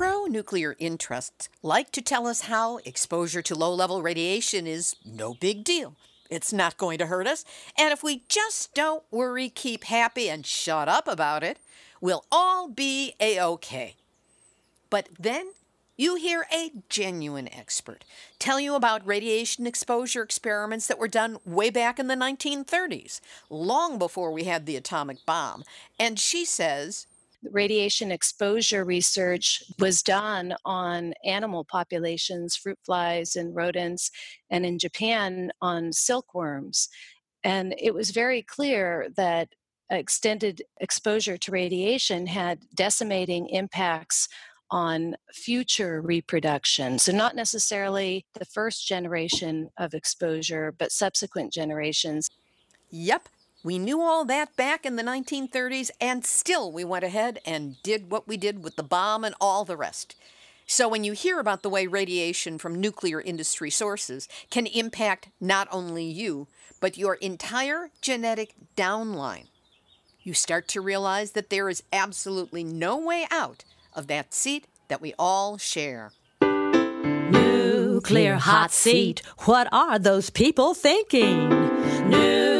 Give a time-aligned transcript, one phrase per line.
[0.00, 5.34] pro nuclear interests like to tell us how exposure to low level radiation is no
[5.34, 5.94] big deal.
[6.30, 7.44] It's not going to hurt us,
[7.76, 11.58] and if we just don't worry, keep happy, and shut up about it,
[12.00, 13.96] we'll all be a okay.
[14.88, 15.50] But then
[15.98, 18.06] you hear a genuine expert
[18.38, 23.20] tell you about radiation exposure experiments that were done way back in the 1930s,
[23.50, 25.62] long before we had the atomic bomb.
[25.98, 27.06] And she says,
[27.50, 34.10] radiation exposure research was done on animal populations, fruit flies and rodents,
[34.50, 36.88] and in Japan on silkworms.
[37.42, 39.48] And it was very clear that
[39.90, 44.28] extended exposure to radiation had decimating impacts
[44.70, 46.98] on future reproduction.
[46.98, 52.28] So, not necessarily the first generation of exposure, but subsequent generations.
[52.90, 53.28] Yep,
[53.62, 58.10] we knew all that back in the 1930s, and still we went ahead and did
[58.10, 60.16] what we did with the bomb and all the rest.
[60.66, 65.68] So, when you hear about the way radiation from nuclear industry sources can impact not
[65.70, 66.46] only you,
[66.80, 69.48] but your entire genetic downline,
[70.22, 75.00] you start to realize that there is absolutely no way out of that seat that
[75.00, 76.12] we all share.
[76.40, 79.22] Nuclear hot seat.
[79.40, 81.48] What are those people thinking?
[82.08, 82.59] Nuclear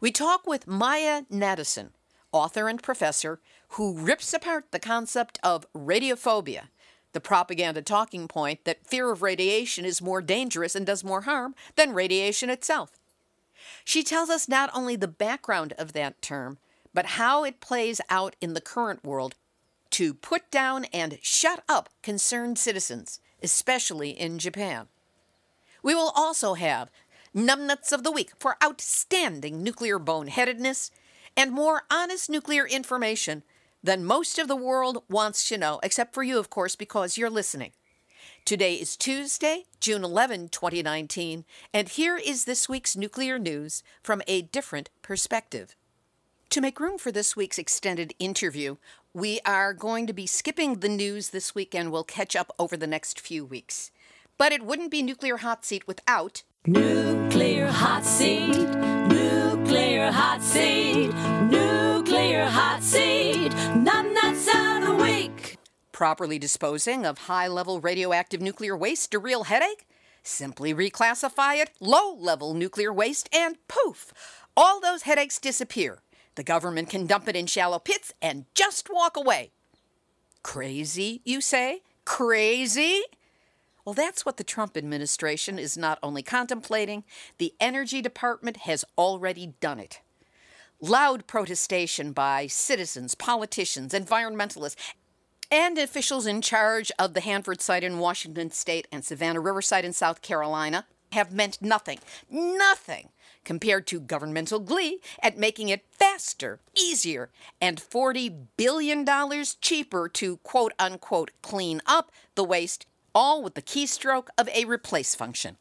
[0.00, 1.90] We talk with Majia Nadesan,
[2.32, 6.68] author and professor, who rips apart the concept of radiophobia,
[7.12, 11.54] the propaganda talking point that fear of radiation is more dangerous and does more harm
[11.76, 12.92] than radiation itself.
[13.84, 16.58] She tells us not only the background of that term,
[16.94, 19.34] but how it plays out in the current world
[19.90, 24.86] to put down and shut up concerned citizens especially in Japan.
[25.82, 26.90] We will also have
[27.34, 30.90] numbnuts of the week for outstanding nuclear boneheadedness
[31.36, 33.42] and more honest nuclear information
[33.82, 37.30] than most of the world wants to know, except for you, of course, because you're
[37.30, 37.72] listening.
[38.44, 44.42] Today is Tuesday, June 11, 2019, and here is this week's nuclear news from a
[44.42, 45.74] different perspective.
[46.50, 48.76] To make room for this week's extended interview,
[49.14, 52.76] we are going to be skipping the news this week and we'll catch up over
[52.76, 53.90] the next few weeks.
[54.38, 61.12] But it wouldn't be Nuclear Hot Seat without Nuclear Hot Seat, Nuclear Hot Seat,
[61.50, 65.58] Nuclear Hot Seat, numbnuts of the week.
[65.90, 69.88] Properly disposing of high level radioactive nuclear waste a real headache?
[70.22, 74.12] Simply reclassify it low level nuclear waste and poof!
[74.56, 75.98] All those headaches disappear.
[76.36, 79.50] The government can dump it in shallow pits and just walk away.
[80.44, 81.82] Crazy, you say?
[82.04, 83.02] Crazy?
[83.84, 87.02] Well, that's what the Trump administration is not only contemplating,
[87.38, 90.00] the Energy Department has already done it.
[90.80, 94.76] Loud protestation by citizens, politicians, environmentalists,
[95.50, 99.84] and officials in charge of the Hanford site in Washington state and Savannah River Site
[99.84, 101.98] in South Carolina have meant nothing,
[102.30, 103.10] nothing
[103.44, 109.06] compared to governmental glee at making it faster, easier, and $40 billion
[109.60, 115.14] cheaper to quote unquote clean up the waste, all with the keystroke of a replace
[115.14, 115.56] function.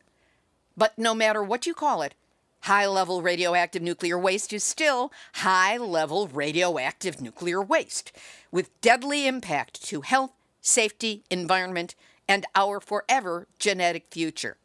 [0.78, 2.16] But no matter what you call it,
[2.61, 8.11] high level radioactive nuclear waste is still high level radioactive nuclear waste,
[8.52, 10.31] with deadly impact to health,
[10.61, 11.96] safety, environment,
[12.28, 14.58] and our forever genetic future.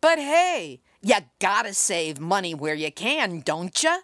[0.00, 3.98] But hey, you gotta save money where you can, don't ya?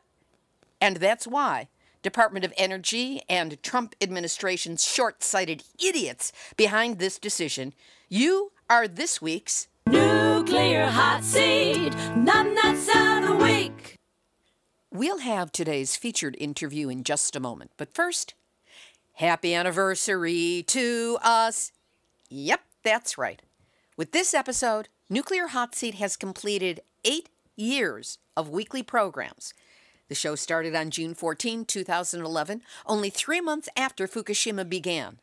[0.80, 1.68] And that's why
[2.02, 7.72] Department of Energy and Trump administration's short sighted idiots behind this decision,
[8.12, 13.96] you are this week's Nuclear Hot Seat, Numbnuts of the Week.
[14.92, 18.34] We'll have today's featured interview in just a moment, but first,
[19.14, 21.72] happy anniversary to us.
[22.28, 23.40] Yep, that's right.
[23.96, 29.54] With this episode, Nuclear Hot Seat has completed eight years of weekly programs.
[30.08, 35.18] The show started on June 14, 2011, only three months after Fukushima began.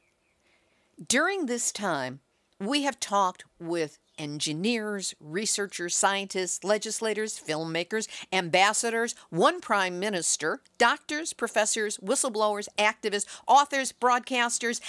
[1.07, 2.21] During this time,
[2.59, 11.97] we have talked with engineers, researchers, scientists, legislators, filmmakers, ambassadors, one prime minister, doctors, professors,
[11.97, 14.81] whistleblowers, activists, authors, broadcasters,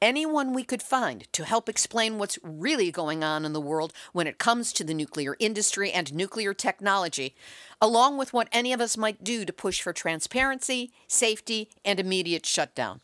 [0.00, 4.26] anyone we could find to help explain what's really going on in the world when
[4.26, 7.34] it comes to the nuclear industry and nuclear technology,
[7.82, 12.46] along with what any of us might do to push for transparency, safety, and immediate
[12.46, 13.00] shutdown.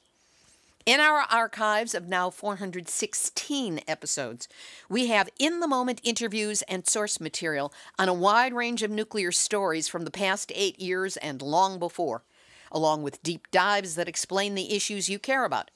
[0.86, 4.48] In our archives of now 416 episodes,
[4.90, 9.32] we have in the moment interviews and source material on a wide range of nuclear
[9.32, 12.22] stories from the past eight years and long before,
[12.70, 15.70] along with deep dives that explain the issues you care about.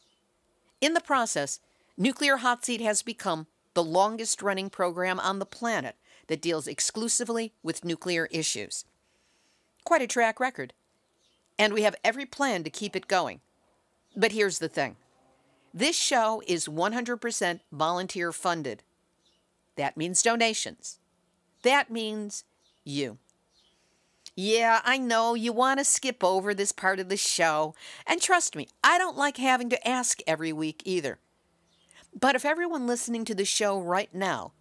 [0.83, 1.59] In the process,
[1.97, 5.97] Nuclear Hot Seat has become the longest running program on the planet
[6.27, 8.85] that deals exclusively with nuclear issues.
[9.85, 10.75] Quite a track record.
[11.59, 13.41] And we have every plan to keep it going.
[14.17, 14.97] But here's the thing
[15.73, 18.83] this show is 100% volunteer funded.
[19.77, 20.99] That means donations.
[21.63, 22.45] That means
[22.85, 23.19] you.
[24.35, 27.75] Yeah, I know you want to skip over this part of the show,
[28.07, 31.19] and trust me, I don't like having to ask every week either.
[32.19, 34.53] But if everyone listening to the show right now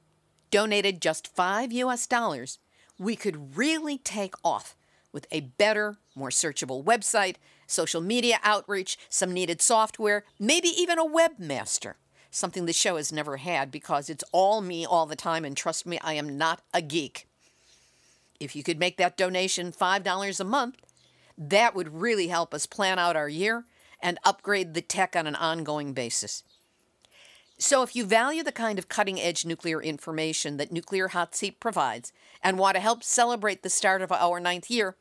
[0.49, 2.59] donated just 5 US dollars,
[2.97, 4.75] we could really take off
[5.11, 7.35] with a better, more searchable website
[7.67, 11.93] social media outreach, some needed software, maybe even a webmaster.
[12.31, 15.85] Something the show has never had because it's all me all the time, and trust
[15.85, 17.27] me, I am not a geek.
[18.39, 20.77] If you could make that donation $5 a month,
[21.37, 23.65] that would really help us plan out our year
[24.01, 26.43] and upgrade the tech on an ongoing basis.
[27.59, 31.59] So, if you value the kind of cutting edge nuclear information that Nuclear Hot Seat
[31.59, 34.95] provides and want to help celebrate the start of our ninth year,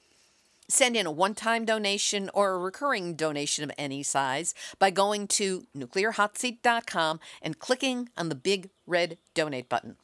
[0.69, 5.29] Send in a one time donation or a recurring donation of any size by going
[5.29, 9.97] to nuclearhotseat.com and clicking on the big red donate button.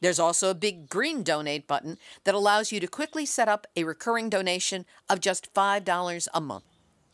[0.00, 3.84] There's also a big green donate button that allows you to quickly set up a
[3.84, 6.64] recurring donation of just $5 a month.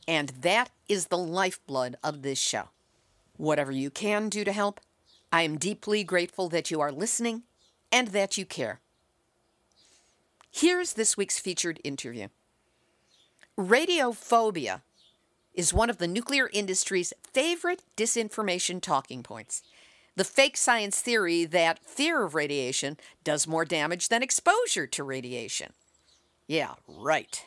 [0.09, 2.69] And that is the lifeblood of this show.
[3.37, 4.81] Whatever you can do to help,
[5.33, 7.43] I am deeply grateful that you are listening
[7.91, 8.81] and that you care.
[10.51, 12.29] Here's this week's featured interview.
[13.59, 14.83] Radiophobia
[15.55, 19.63] is one of the nuclear industry's favorite disinformation talking points.
[20.15, 25.73] The fake science theory that fear of radiation does more damage than exposure to radiation.
[26.47, 27.47] Yeah, right.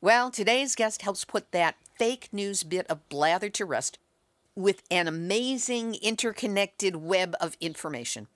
[0.00, 3.98] Well, today's guest helps put that fake news bit of blather to rest
[4.54, 8.28] with an amazing interconnected web of information.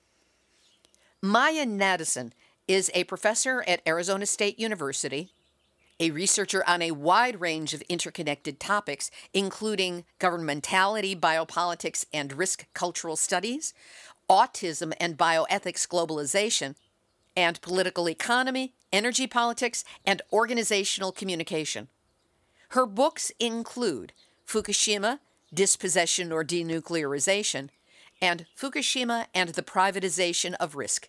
[1.22, 2.32] Majia Nadesan
[2.66, 5.30] is a professor at Arizona State University
[6.00, 13.16] a researcher on a wide range of interconnected topics, including governmentality, biopolitics, and risk cultural
[13.16, 13.74] studies,
[14.30, 16.74] autism and bioethics globalization,
[17.36, 21.88] and political economy, energy politics, and organizational communication.
[22.70, 24.12] Her books include
[24.46, 25.20] Fukushima,
[25.52, 27.70] Dispossession or Denuclearization,
[28.20, 31.08] and Fukushima and the Privatization of Risk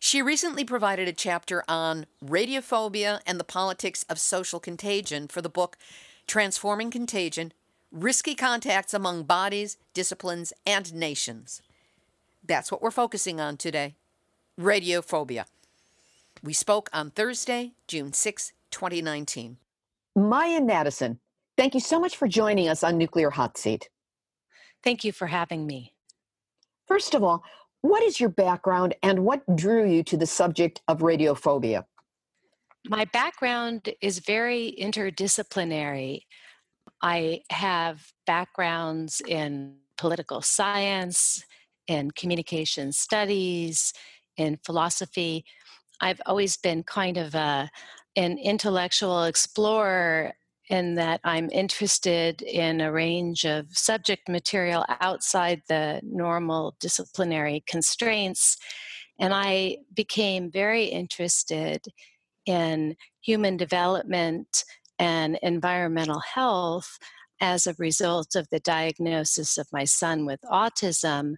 [0.00, 5.48] she recently provided a chapter on radiophobia and the politics of social contagion for the
[5.48, 5.76] book
[6.26, 7.52] Transforming Contagion
[7.92, 11.60] Risky Contacts Among Bodies, Disciplines, and Nations.
[12.42, 13.94] That's what we're focusing on today
[14.58, 15.44] radiophobia.
[16.42, 19.58] We spoke on Thursday, June 6, 2019.
[20.16, 21.18] Majia Nadesan,
[21.56, 23.90] thank you so much for joining us on Nuclear Hot Seat.
[24.82, 25.92] Thank you for having me.
[26.86, 27.42] First of all,
[27.82, 31.84] what is your background and what drew you to the subject of radiophobia?
[32.86, 36.22] My background is very interdisciplinary.
[37.02, 41.44] I have backgrounds in political science,
[41.86, 43.92] in communication studies,
[44.36, 45.44] in philosophy.
[46.00, 47.70] I've always been kind of a,
[48.16, 50.32] an intellectual explorer
[50.70, 58.56] in that I'm interested in a range of subject material outside the normal disciplinary constraints.
[59.18, 61.84] And I became very interested
[62.46, 64.64] in human development
[64.98, 66.98] and environmental health
[67.40, 71.34] as a result of the diagnosis of my son with autism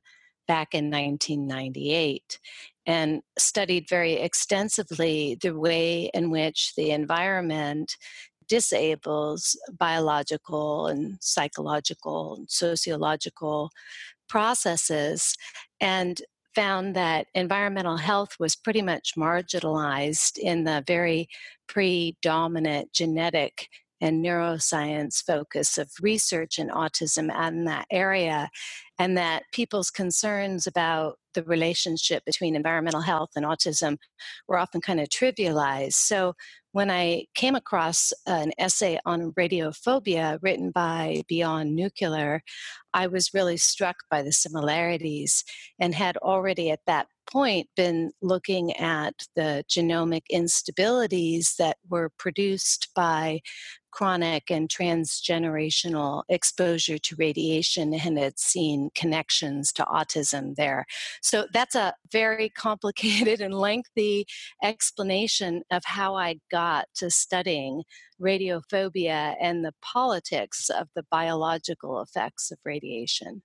[0.47, 2.39] back in 1998
[2.85, 7.97] and studied very extensively the way in which the environment
[8.52, 13.71] disables biological and psychological and sociological
[14.28, 15.35] processes
[15.80, 16.21] and
[16.54, 21.30] found that environmental health was pretty much marginalized in the very
[21.66, 23.68] predominant genetic
[24.02, 28.50] and neuroscience focus of research in autism in that area,
[28.99, 33.99] and that people's concerns about the relationship between environmental health and autism
[34.49, 35.95] were often kind of trivialized.
[35.95, 36.35] So
[36.73, 42.43] when I came across an essay on radiophobia written by Beyond Nuclear,
[42.95, 45.45] I was really struck by the similarities
[45.79, 52.89] and had already at that point been looking at the genomic instabilities that were produced
[52.95, 53.41] by
[53.93, 60.87] chronic and transgenerational exposure to radiation and had seen connections to autism there.
[61.21, 64.27] So that's a very complicated and lengthy
[64.63, 67.85] explanation of how I got to studying
[68.21, 73.43] radiophobia and the politics of the biological effects of radiation.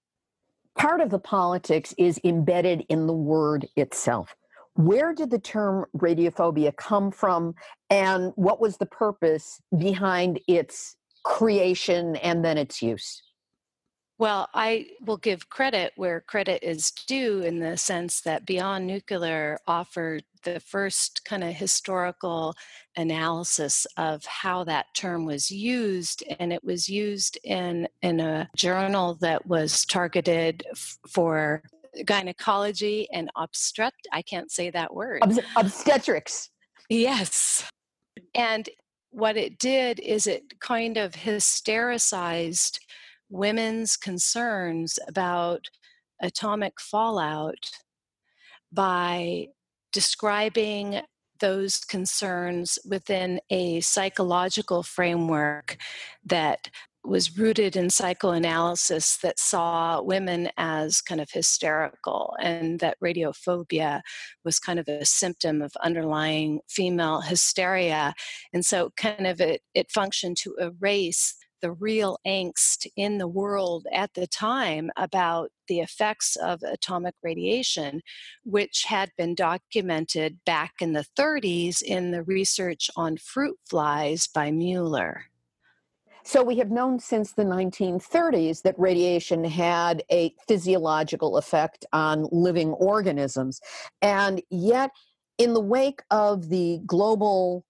[0.77, 4.35] Part of the politics is embedded in the word itself.
[4.77, 7.55] Where did the term radiophobia come from,
[7.89, 13.23] and what was the purpose behind its creation and then its use?
[14.19, 19.59] Well, I will give credit where credit is due in the sense that Beyond Nuclear
[19.67, 22.55] offered the first kind of historical
[22.95, 29.15] analysis of how that term was used, and it was used in in a journal
[29.21, 31.63] that was targeted f- for
[32.05, 34.07] gynecology and obstetrics.
[34.11, 35.23] I can't say that word.
[35.55, 36.49] obstetrics.
[36.89, 37.69] Yes,
[38.33, 38.69] and
[39.11, 42.79] what it did is it kind of hystericized
[43.29, 45.67] women's concerns about
[46.21, 47.71] atomic fallout
[48.71, 49.47] by
[49.91, 51.01] describing
[51.39, 55.77] those concerns within a psychological framework
[56.25, 56.69] that
[57.03, 64.01] was rooted in psychoanalysis that saw women as kind of hysterical and that radiophobia
[64.43, 68.13] was kind of a symptom of underlying female hysteria
[68.53, 73.87] and so kind of it, it functioned to erase the real angst in the world
[73.91, 78.01] at the time about the effects of atomic radiation,
[78.43, 84.51] which had been documented back in the 30s in the research on fruit flies by
[84.51, 85.25] Muller.
[86.27, 92.71] So, we have known since the 1930s that radiation had a physiological effect on living
[92.71, 93.61] organisms.
[94.01, 94.91] And yet,
[95.37, 97.63] in the wake of the global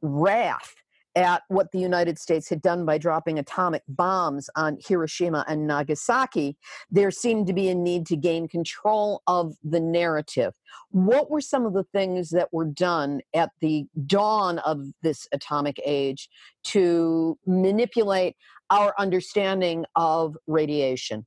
[0.00, 0.74] wrath
[1.16, 6.56] at what the United States had done by dropping atomic bombs on Hiroshima and Nagasaki,
[6.90, 10.52] there seemed to be a need to gain control of the narrative.
[10.90, 15.80] What were some of the things that were done at the dawn of this atomic
[15.84, 16.28] age
[16.64, 18.36] to manipulate
[18.70, 21.26] our understanding of radiation?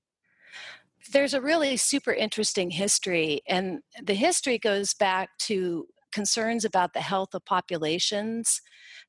[1.11, 7.01] There's a really super interesting history, and the history goes back to concerns about the
[7.01, 8.61] health of populations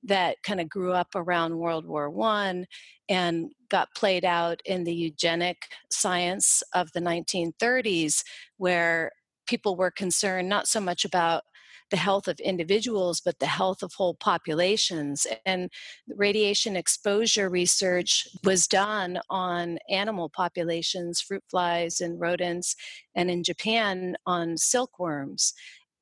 [0.02, 2.66] that kind of grew up around World War One
[3.08, 5.58] and got played out in the eugenic
[5.90, 8.22] science of the 1930s,
[8.56, 9.12] where
[9.46, 11.44] people were concerned not so much about
[11.90, 15.26] the health of individuals, but the health of whole populations.
[15.44, 15.70] And
[16.08, 22.74] radiation exposure research was done on animal populations, fruit flies and rodents,
[23.14, 25.52] and in Japan on silkworms.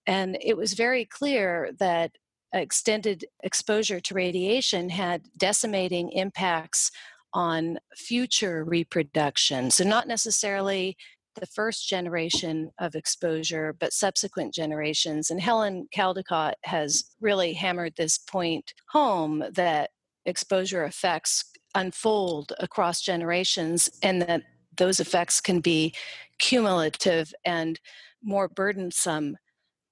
[0.06, 2.12] And it was very clear that
[2.52, 6.90] extended exposure to radiation had decimating impacts
[7.32, 9.70] on future reproduction.
[9.70, 10.96] So, not necessarily
[11.40, 15.30] the first generation of exposure, but subsequent generations.
[15.30, 19.90] And Helen Caldicott has really hammered this point home that
[20.26, 21.44] exposure effects
[21.74, 24.42] unfold across generations and that
[24.76, 25.94] those effects can be
[26.38, 27.80] cumulative and
[28.22, 29.36] more burdensome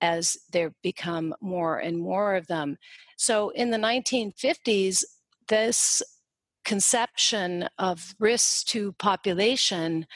[0.01, 2.79] as there become more and more of them.
[3.17, 5.05] So in the 1950s,
[5.49, 6.03] this
[6.65, 10.07] conception of risks to population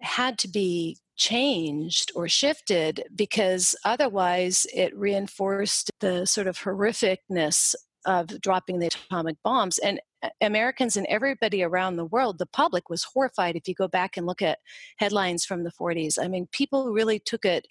[0.00, 7.74] had to be changed or shifted because otherwise it reinforced the sort of horrificness
[8.04, 9.78] of dropping the atomic bombs.
[9.78, 10.00] And
[10.40, 14.26] Americans and everybody around the world, the public was horrified if you go back and
[14.26, 14.58] look at
[14.98, 16.18] headlines from the 40s.
[16.22, 17.66] I mean, people really took it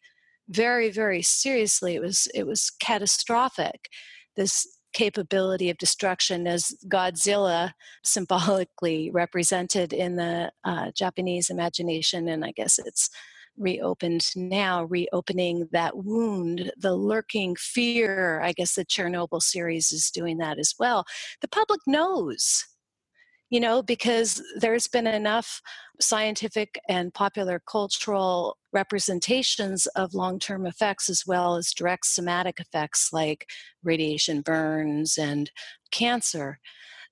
[0.49, 3.89] very very seriously it was it was catastrophic
[4.35, 7.71] this capability of destruction as godzilla
[8.03, 13.09] symbolically represented in the uh, japanese imagination and i guess it's
[13.57, 18.41] reopened now reopening that wound the lurking fear.
[18.41, 21.05] I guess the chernobyl series is doing that as well.
[21.41, 22.65] The public knows
[23.49, 25.61] you know, because there's been enough
[25.99, 33.09] scientific and popular cultural representations of long term effects as well as direct somatic effects
[33.13, 33.47] like
[33.83, 35.51] radiation burns and
[35.91, 36.59] cancer.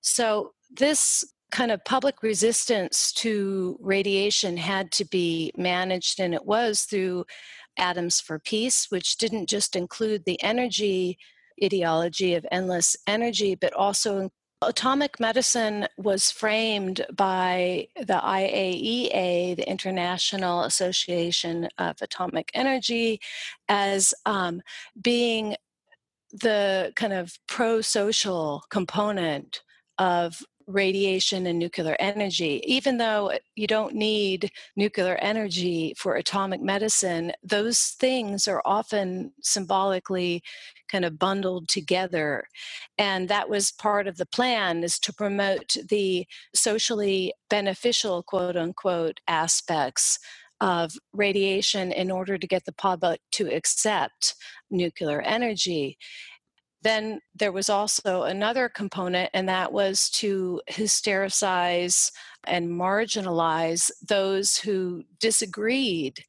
[0.00, 6.82] So, this kind of public resistance to radiation had to be managed, and it was
[6.82, 7.24] through
[7.78, 11.16] Atoms for Peace, which didn't just include the energy
[11.62, 14.30] ideology of endless energy, but also
[14.66, 23.20] atomic medicine was framed by the IAEA, the International Association of Atomic Energy,
[23.68, 24.62] as um,
[25.00, 25.56] being
[26.32, 29.62] the kind of pro social component
[29.98, 32.62] of radiation and nuclear energy.
[32.64, 40.42] Even though you don't need nuclear energy for atomic medicine, those things are often symbolically
[40.88, 42.44] kind of bundled together.
[42.98, 49.20] And that was part of the plan is to promote the socially beneficial, quote unquote,
[49.26, 50.18] aspects
[50.60, 54.34] of radiation in order to get the public to accept
[54.70, 55.98] nuclear energy.
[56.82, 62.12] Then there was also another component, and that was to hystericize
[62.46, 66.22] and marginalize those who disagreed.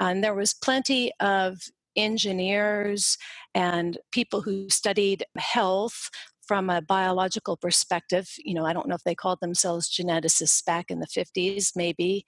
[0.00, 1.60] And there was plenty of
[1.96, 3.16] engineers
[3.54, 6.10] and people who studied health
[6.46, 8.28] from a biological perspective.
[8.38, 12.24] You know, I don't know if they called themselves geneticists back in the 50s, maybe,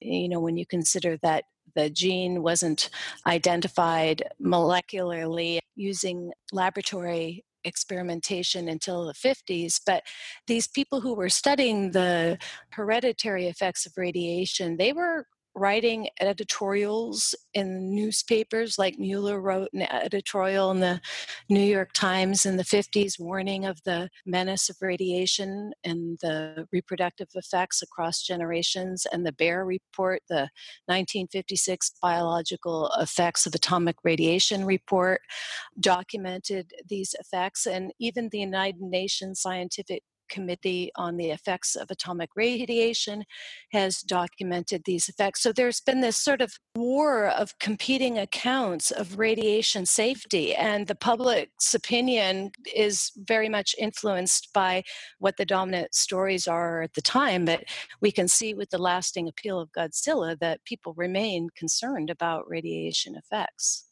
[0.00, 2.90] you know, when you consider that the gene wasn't
[3.26, 10.02] identified molecularly using laboratory experimentation until the 50s but
[10.46, 12.38] these people who were studying the
[12.70, 20.70] hereditary effects of radiation they were writing editorials in newspapers like Muller wrote an editorial
[20.70, 21.00] in the
[21.48, 27.28] New York Times in the 50s warning of the menace of radiation and the reproductive
[27.34, 30.48] effects across generations and the BEAR report the
[30.86, 35.20] 1956 biological effects of atomic radiation report
[35.80, 42.30] documented these effects and even the United Nations scientific Committee on the Effects of Atomic
[42.34, 43.24] Radiation
[43.72, 45.42] has documented these effects.
[45.42, 50.94] So there's been this sort of war of competing accounts of radiation safety, and the
[50.94, 54.82] public's opinion is very much influenced by
[55.18, 57.44] what the dominant stories are at the time.
[57.44, 57.64] But
[58.00, 63.16] we can see with the lasting appeal of Godzilla that people remain concerned about radiation
[63.16, 63.84] effects.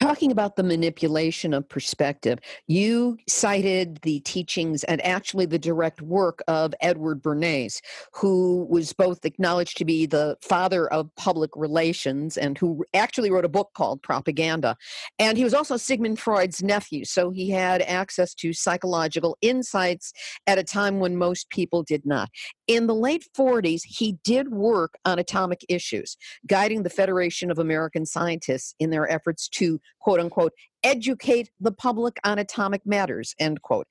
[0.00, 6.40] Talking about the manipulation of perspective, you cited the teachings and actually the direct work
[6.48, 7.82] of Edward Bernays,
[8.14, 13.44] who was both acknowledged to be the father of public relations and who actually wrote
[13.44, 14.74] a book called Propaganda.
[15.18, 20.14] And he was also Sigmund Freud's nephew, so he had access to psychological insights
[20.46, 22.30] at a time when most people did not.
[22.66, 28.06] In the late 40s, he did work on atomic issues, guiding the Federation of American
[28.06, 33.86] Scientists in their efforts to, quote unquote, educate the public on atomic matters, end quote.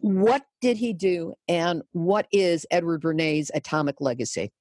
[0.00, 4.52] What did he do, and what is Edward Bernays' atomic legacy?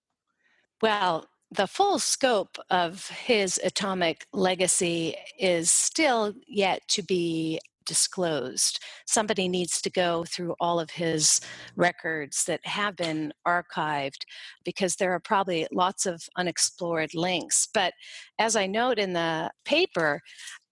[0.82, 8.80] Well, the full scope of his atomic legacy is still yet to be disclosed.
[9.06, 11.40] Somebody needs to go through all of his
[11.76, 14.26] records that have been archived
[14.66, 17.68] because there are probably lots of unexplored links.
[17.74, 17.94] But
[18.38, 20.22] as I note in the paper,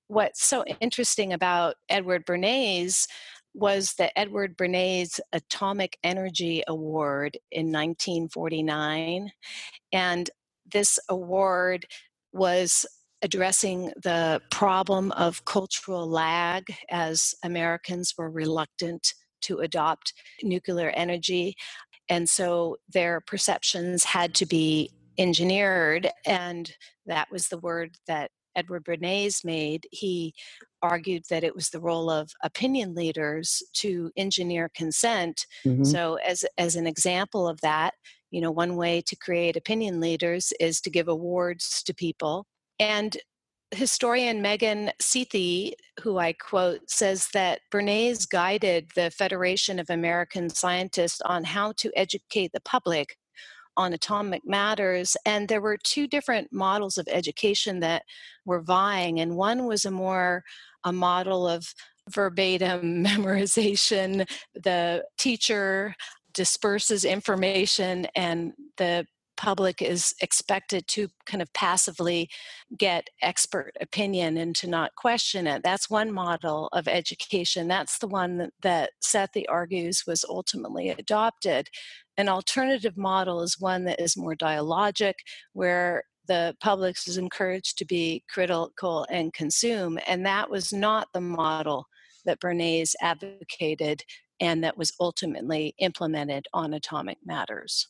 [0.08, 3.08] what's so interesting about Edward Bernays
[3.54, 9.32] was the Edward Bernays Atomic Energy Award in 1949.
[9.94, 10.30] And
[10.72, 11.86] this award
[12.34, 12.86] was
[13.22, 20.14] addressing the problem of cultural lag as Americans were reluctant to adopt
[20.44, 21.56] nuclear energy.
[22.10, 26.72] And so their perceptions had to be engineered, and
[27.06, 29.88] that was the word that Edward Bernays made.
[29.92, 30.34] He
[30.82, 35.46] argued that it was the role of opinion leaders to engineer consent.
[35.66, 35.84] Mm-hmm.
[35.84, 37.94] So, as, as an example of that,
[38.32, 42.46] you know, one way to create opinion leaders is to give awards to people
[42.80, 43.18] and
[43.72, 51.22] historian Megan Sethi, who I quote, says that Bernays guided the Federation of American Scientists
[51.22, 53.18] on how to educate the public
[53.78, 55.18] on atomic matters.
[55.26, 58.04] And there were two different models of education that
[58.46, 59.20] were vying.
[59.20, 60.44] And one was a more
[60.84, 61.74] a model of
[62.10, 64.30] verbatim memorization.
[64.54, 65.96] The teacher
[66.34, 69.06] disperses information and the
[69.38, 72.30] public is expected to kind of passively
[72.78, 75.64] get expert opinion and to not question it.
[75.64, 77.68] That's one model of education.
[77.68, 81.70] That's the one that, that Sethi argues was ultimately adopted.
[82.18, 85.14] An alternative model is one that is more dialogic,
[85.54, 90.00] where the public is encouraged to be critical and consume.
[90.08, 91.86] And that was not the model
[92.26, 94.04] that Bernays advocated
[94.40, 97.88] and that was ultimately implemented on atomic matters.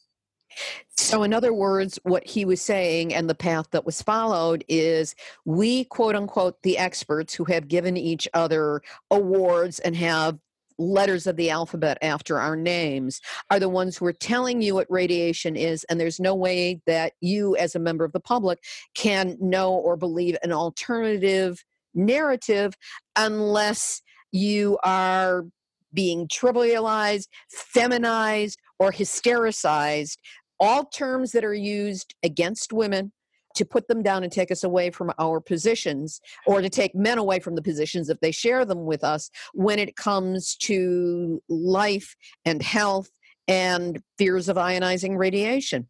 [0.96, 5.16] So, in other words, what he was saying and the path that was followed is
[5.44, 10.40] we, quote unquote, the experts who have given each other awards and have
[10.78, 14.88] letters of the alphabet after our names are the ones who are telling you what
[14.90, 18.60] radiation is, and there's no way that you, as a member of the public,
[18.94, 22.74] can know or believe an alternative narrative
[23.16, 25.46] unless you are
[25.94, 30.18] being trivialized, feminized, or hystericized.
[30.60, 33.12] All terms that are used against women
[33.56, 37.18] to put them down and take us away from our positions or to take men
[37.18, 42.16] away from the positions if they share them with us when it comes to life
[42.46, 43.10] and health
[43.48, 45.88] and fears of ionizing radiation.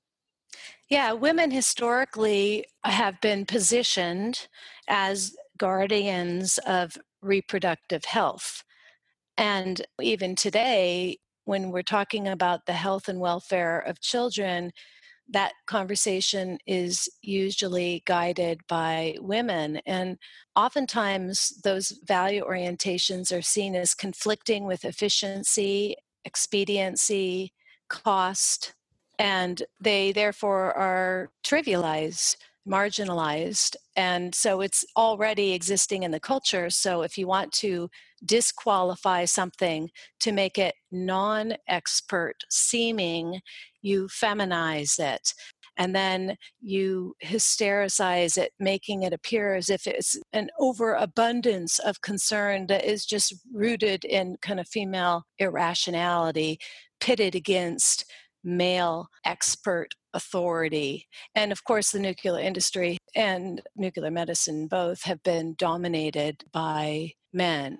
[0.89, 4.47] Yeah, women historically have been positioned
[4.87, 8.63] as guardians of reproductive health.
[9.37, 14.71] And even today, when we're talking about the health and welfare of children,
[15.29, 19.77] that conversation is usually guided by women.
[19.85, 20.17] And
[20.55, 27.53] oftentimes, those value orientations are seen as conflicting with efficiency, expediency,
[27.89, 28.73] cost,
[29.17, 32.35] and they therefore are trivialized
[32.67, 33.75] marginalized.
[33.95, 36.69] And so it's already existing in the culture.
[36.69, 37.89] So if you want to
[38.23, 43.41] disqualify something to make it non expert seeming,
[43.85, 45.33] you feminize it.
[45.77, 52.67] And then you hystericize it, making it appear as if it's an overabundance of concern
[52.67, 56.59] that is just rooted in kind of female irrationality
[57.01, 58.05] pitted against
[58.43, 61.07] male expert authority.
[61.35, 67.77] And of course, the nuclear industry and nuclear medicine both have been dominated by men.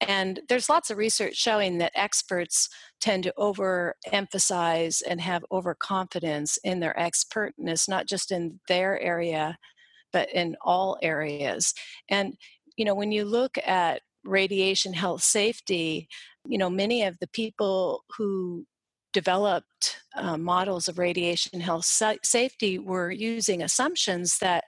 [0.00, 2.68] And there's lots of research showing that experts
[3.00, 9.58] tend to overemphasize and have overconfidence in their expertness, not just in their area,
[10.12, 11.74] but in all areas.
[12.08, 12.34] And,
[12.76, 16.08] you know, when you look at radiation health safety,
[16.46, 18.64] you know, many of the people who
[19.12, 24.64] developed uh, models of radiation health sa- safety were using assumptions that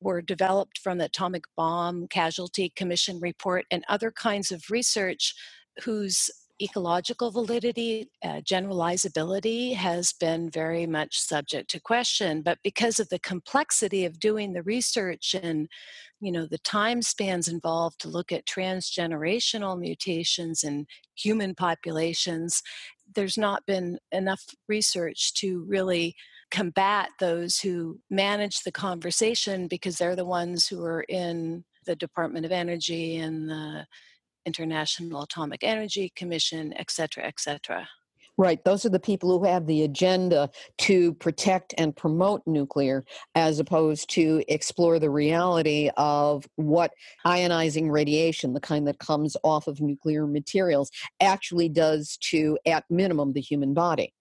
[0.00, 5.34] were developed from the Atomic Bomb Casualty Commission report and other kinds of research
[5.82, 6.30] whose
[6.62, 12.42] ecological validity, uh, generalizability has been very much subject to question.
[12.42, 15.68] But because of the complexity of doing the research and
[16.20, 22.62] you know the time spans involved to look at transgenerational mutations in human populations
[23.14, 26.14] there's not been enough research to really
[26.50, 32.44] combat those who manage the conversation because they're the ones who are in the Department
[32.44, 33.86] of Energy and the
[34.46, 37.88] International Atomic Energy Commission, et cetera, et cetera.
[38.38, 38.64] Right.
[38.64, 44.08] Those are the people who have the agenda to protect and promote nuclear as opposed
[44.10, 46.92] to explore the reality of what
[47.26, 53.34] ionizing radiation, the kind that comes off of nuclear materials, actually does to, at minimum,
[53.34, 54.14] the human body.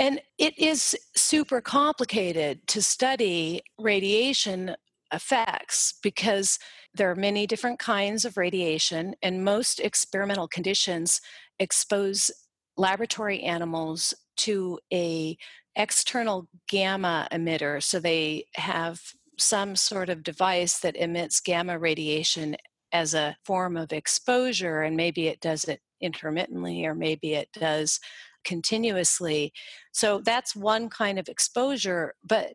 [0.00, 4.74] And it is super complicated to study radiation
[5.12, 6.58] effects because
[6.94, 11.20] there are many different kinds of radiation, and most experimental conditions
[11.58, 12.30] expose
[12.78, 15.36] laboratory animals to a
[15.76, 17.82] external gamma emitter.
[17.82, 19.02] So they have
[19.38, 22.56] some sort of device that emits gamma radiation
[22.90, 28.00] as a form of exposure and maybe it does it intermittently or maybe it does
[28.44, 29.52] continuously
[29.92, 32.54] so that's one kind of exposure but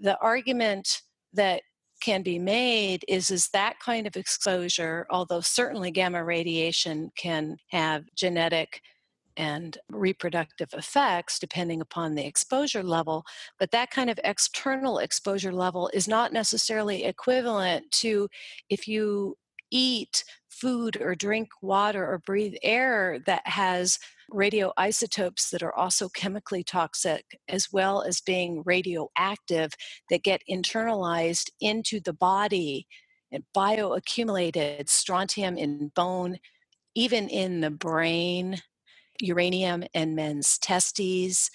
[0.00, 1.62] the argument that
[2.02, 8.04] can be made is is that kind of exposure although certainly gamma radiation can have
[8.14, 8.80] genetic
[9.36, 13.24] and reproductive effects depending upon the exposure level.
[13.58, 18.28] But that kind of external exposure level is not necessarily equivalent to
[18.68, 19.36] if you
[19.70, 23.98] eat food or drink water or breathe air that has
[24.32, 29.72] radioisotopes that are also chemically toxic, as well as being radioactive
[30.10, 32.86] that get internalized into the body
[33.32, 36.38] and bioaccumulated strontium in bone,
[36.94, 38.60] even in the brain
[39.20, 41.50] uranium in men's testes,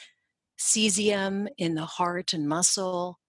[0.58, 3.20] cesium in the heart and muscle.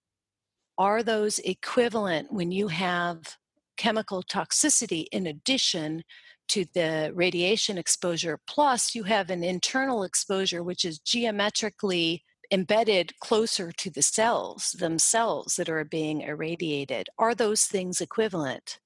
[0.77, 3.37] Are those equivalent when you have
[3.77, 6.03] chemical toxicity in addition
[6.49, 8.39] to the radiation exposure.
[8.47, 15.55] Plus, you have an internal exposure, which is geometrically embedded closer to the cells themselves
[15.55, 17.07] that are being irradiated.
[17.17, 18.79] Are those things equivalent?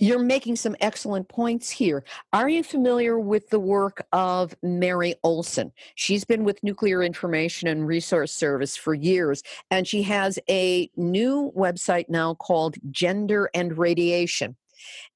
[0.00, 2.04] You're making some excellent points here.
[2.32, 5.72] Are you familiar with the work of Mary Olson?
[5.96, 11.52] She's been with Nuclear Information and Resource Service for years, and she has a new
[11.56, 14.56] website now called Gender and Radiation.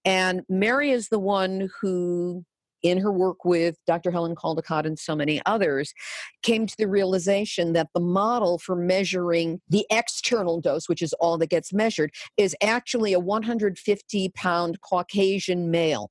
[0.04, 2.44] And Mary is the one who
[2.82, 4.10] in her work with Dr.
[4.10, 5.94] Helen Caldicott and so many others,
[6.42, 11.38] came to the realization that the model for measuring the external dose, which is all
[11.38, 16.10] that gets measured, is actually a 150 pound Caucasian male.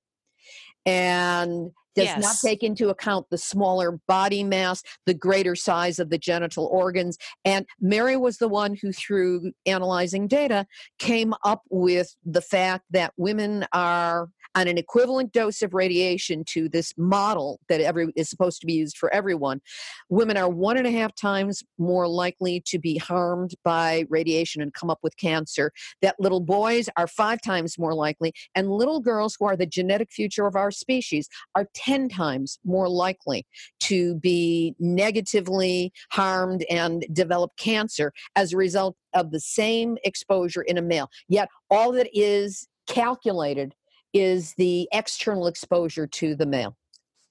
[0.85, 2.21] And does yes.
[2.21, 7.17] not take into account the smaller body mass, the greater size of the genital organs.
[7.45, 10.65] And Mary was the one who, through analyzing data,
[10.99, 16.67] came up with the fact that women are on an equivalent dose of radiation to
[16.69, 19.61] this model that every is supposed to be used for everyone.
[20.09, 24.73] Women are one and a half times more likely to be harmed by radiation and
[24.73, 25.71] come up with cancer.
[26.01, 30.11] That little boys are five times more likely, and little girls who are the genetic
[30.11, 33.45] future of our species are 10 times more likely
[33.81, 40.77] to be negatively harmed and develop cancer as a result of the same exposure in
[40.77, 41.09] a male.
[41.27, 43.73] Yet all that is calculated
[44.13, 46.75] is the external exposure to the male.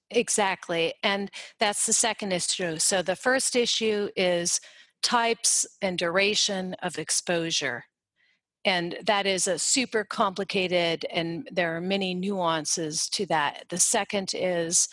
[0.09, 0.93] Exactly.
[1.03, 2.77] And that's the second issue.
[2.77, 4.59] So the first issue is
[5.01, 7.85] types and duration of exposure
[8.65, 14.31] and that is a super complicated and there are many nuances to that the second
[14.35, 14.87] is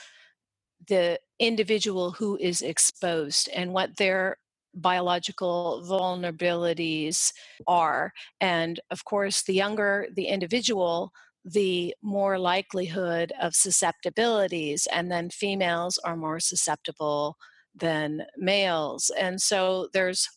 [0.86, 4.38] the individual who is exposed and what their
[4.74, 7.32] biological vulnerabilities
[7.66, 11.12] are and of course the younger the individual
[11.50, 17.36] the more likelihood of susceptibilities and then females are more susceptible
[17.74, 20.28] than males and so there's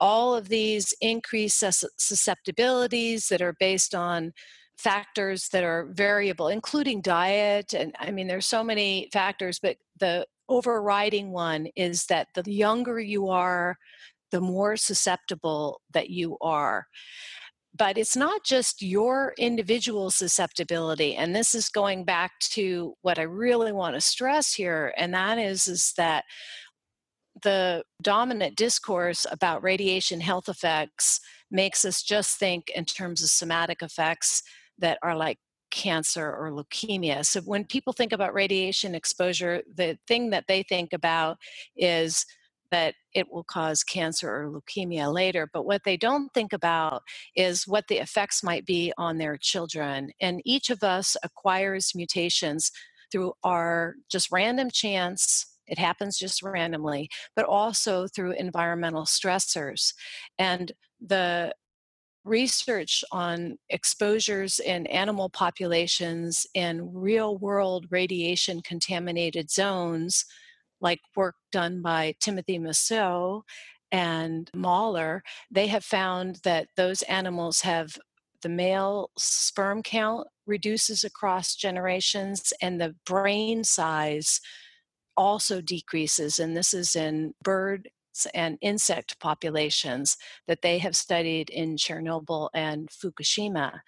[0.00, 1.62] all of these increased
[1.98, 4.32] susceptibilities that are based on
[4.78, 7.74] factors that are variable, including diet.
[7.74, 12.98] And I mean, there's so many factors, but the overriding one is that the younger
[12.98, 13.76] you are,
[14.30, 16.86] the more susceptible that you are.
[17.80, 21.16] But it's not just your individual susceptibility.
[21.16, 25.38] And this is going back to what I really want to stress here, and that
[25.38, 26.24] is, is that
[27.42, 33.80] the dominant discourse about radiation health effects makes us just think in terms of somatic
[33.80, 34.42] effects
[34.78, 35.38] that are like
[35.70, 37.24] cancer or leukemia.
[37.24, 41.38] So when people think about radiation exposure, the thing that they think about
[41.78, 42.26] is
[42.70, 45.48] that it will cause cancer or leukemia later.
[45.52, 47.02] But what they don't think about
[47.34, 50.10] is what the effects might be on their children.
[50.20, 52.70] And each of us acquires mutations
[53.10, 59.94] through our just random chance it happens just randomly, but also through environmental stressors.
[60.38, 61.54] And the
[62.24, 70.26] research on exposures in animal populations in real world radiation contaminated zones,
[70.80, 73.44] like work done by Timothy Mousseau
[73.92, 77.96] and Møller, they have found that those animals have
[78.42, 84.40] the male sperm count reduces across generations and the brain size
[85.16, 87.88] also decreases, and this is in bird
[88.34, 90.16] and insect populations
[90.48, 93.80] that they have studied in Chernobyl and Fukushima.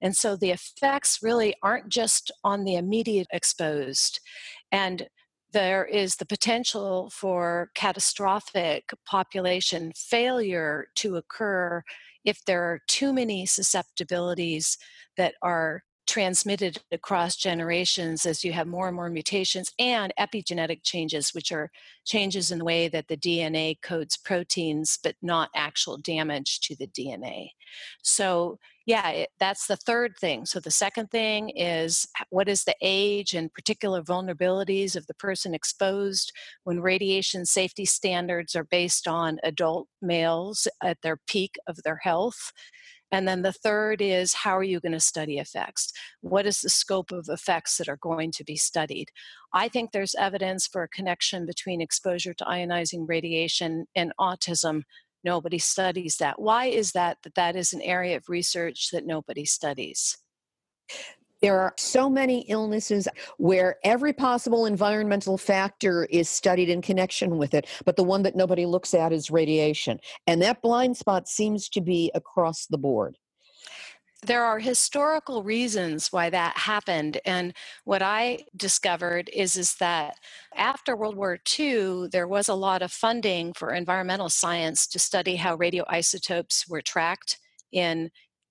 [0.00, 4.20] And so the effects really aren't just on the immediate exposed.
[4.72, 5.08] And
[5.52, 11.82] there is the potential for catastrophic population failure to occur
[12.24, 14.76] if there are too many susceptibilities
[15.16, 21.34] that are transmitted across generations as you have more and more mutations and epigenetic changes,
[21.34, 21.70] which are
[22.06, 26.86] changes in the way that the DNA codes proteins, but not actual damage to the
[26.88, 27.50] DNA.
[28.02, 30.46] So, yeah, it, that's the third thing.
[30.46, 35.52] So, the second thing is what is the age and particular vulnerabilities of the person
[35.52, 36.32] exposed
[36.64, 42.50] when radiation safety standards are based on adult males at their peak of their health
[43.10, 45.92] and then the third is how are you going to study effects?
[46.20, 49.10] What is the scope of effects that are going to be studied?
[49.52, 54.82] I think there's evidence for a connection between exposure to ionizing radiation and autism.
[55.24, 56.40] Nobody studies that.
[56.40, 60.18] Why is that that that is an area of research that nobody studies?
[61.40, 67.54] There are so many illnesses where every possible environmental factor is studied in connection with
[67.54, 70.00] it, but the one that nobody looks at is radiation.
[70.26, 73.16] And that blind spot seems to be across the board.
[74.26, 80.14] there are historical reasons why that happened and what i discovered is is that
[80.56, 85.36] after world war ii there was a lot of funding for environmental science to study
[85.36, 87.38] how radioisotopes were tracked
[87.70, 88.10] in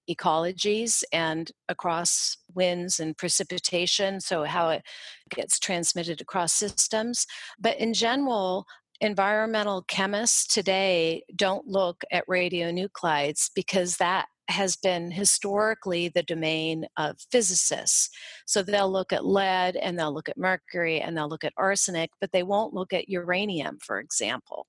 [0.10, 4.84] ecologies and across winds and precipitation so how it
[5.30, 7.26] gets transmitted across systems
[7.60, 8.66] but in general
[9.02, 17.18] environmental chemists today don't look at radionuclides because that has been historically the domain of
[17.32, 18.10] physicists.
[18.46, 22.12] So they'll look at lead and they'll look at mercury and they'll look at arsenic,
[22.22, 24.68] but they won't look at uranium, for example.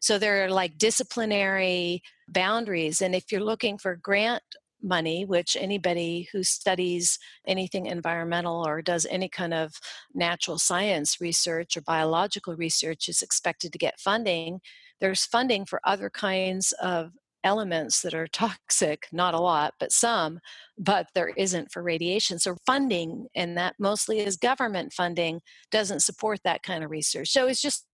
[0.00, 3.00] So there are like disciplinary boundaries.
[3.00, 4.42] And if you're looking for grant
[4.82, 9.72] money, which anybody who studies anything environmental or does any kind of
[10.14, 14.60] natural science research or biological research is expected to get funding,
[15.00, 17.12] there's funding for other kinds of
[17.44, 20.40] elements that are toxic, not a lot, but some,
[20.78, 22.38] but there isn't for radiation.
[22.38, 25.40] So funding, and that mostly is government funding,
[25.70, 27.30] doesn't support that kind of research.
[27.30, 27.86] So it's just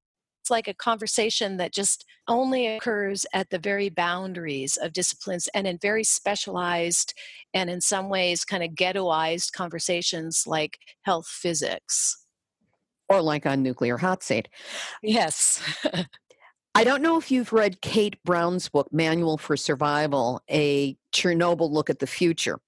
[0.50, 5.66] it's like a conversation that just only occurs at the very boundaries of disciplines and
[5.66, 7.14] in very specialized
[7.54, 12.26] and in some ways kind of ghettoized conversations like health physics
[13.08, 14.48] or like on nuclear hot seat
[15.02, 15.62] yes
[16.74, 21.90] I don't know if you've read Kate Brown's book, Manual for Survival, a Chernobyl look
[21.90, 22.60] at the future.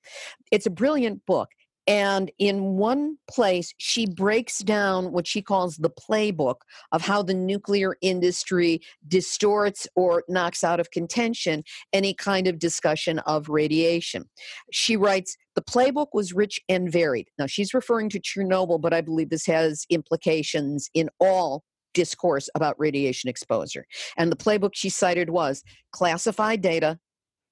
[0.50, 1.50] It's a brilliant book.
[1.86, 6.56] And in one place, she breaks down what she calls the playbook
[6.92, 13.18] of how the nuclear industry distorts or knocks out of contention any kind of discussion
[13.20, 14.24] of radiation.
[14.70, 17.28] She writes, the playbook was rich and varied.
[17.38, 21.64] Now, she's referring to Chernobyl, but I believe this has implications in all
[21.94, 23.86] discourse about radiation exposure.
[24.16, 26.98] And the playbook she cited was classify data,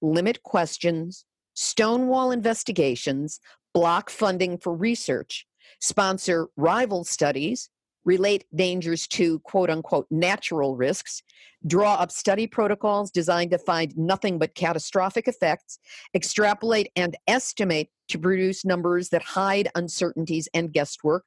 [0.00, 3.38] limit questions, stonewall investigations,
[3.74, 5.46] block funding for research,
[5.80, 7.70] sponsor rival studies,
[8.04, 11.22] relate dangers to quote unquote natural risks,
[11.66, 15.78] draw up study protocols designed to find nothing but catastrophic effects,
[16.14, 21.24] extrapolate and estimate to produce numbers that hide uncertainties and guesswork,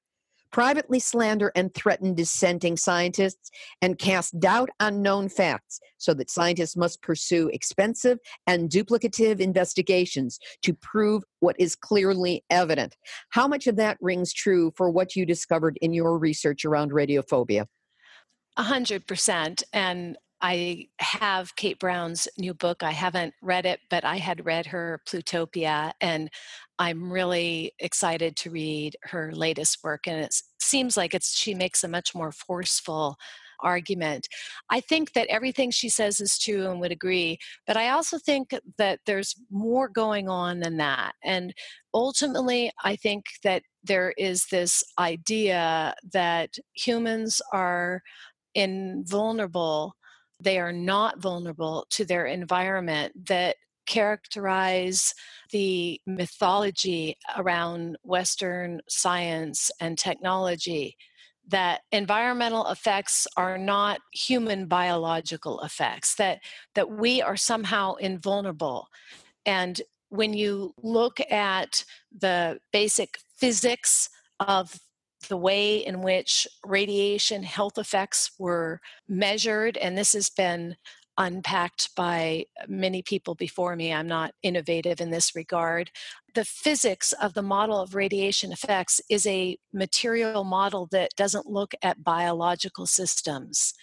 [0.54, 3.50] privately slander and threaten dissenting scientists,
[3.82, 10.40] and cast doubt on known facts so that scientists must pursue expensive and duplicative investigations
[10.62, 12.96] to prove what is clearly evident.
[13.32, 17.66] How much of that rings true for what you discovered in your research around radiophobia?
[18.56, 19.64] A hundred percent.
[19.74, 22.84] And I have Kate Brown's new book.
[22.84, 26.30] I haven't read it, but I had read her Plutopia, and
[26.78, 30.06] I'm really excited to read her latest work.
[30.06, 33.16] And it seems like it's she makes a much more forceful
[33.62, 34.28] argument.
[34.70, 38.54] I think that everything she says is true and would agree, but I also think
[38.78, 41.14] that there's more going on than that.
[41.24, 41.54] And
[41.94, 48.02] ultimately, I think that there is this idea that humans are
[48.56, 49.96] invulnerable
[50.44, 55.14] they are not vulnerable to their environment that characterize
[55.52, 60.96] the mythology around Western science and technology
[61.48, 66.40] that environmental effects are not human biological effects that
[66.76, 68.88] that we are somehow invulnerable.
[69.46, 71.84] And when you look at
[72.18, 74.80] the basic physics of
[75.28, 80.76] the way in which radiation health effects were measured, and this has been
[81.18, 83.94] unpacked by many people before me.
[83.94, 85.92] I'm not innovative in this regard.
[86.34, 91.74] The physics of the model of radiation effects is a material model that doesn't look
[91.84, 93.74] at biological systems.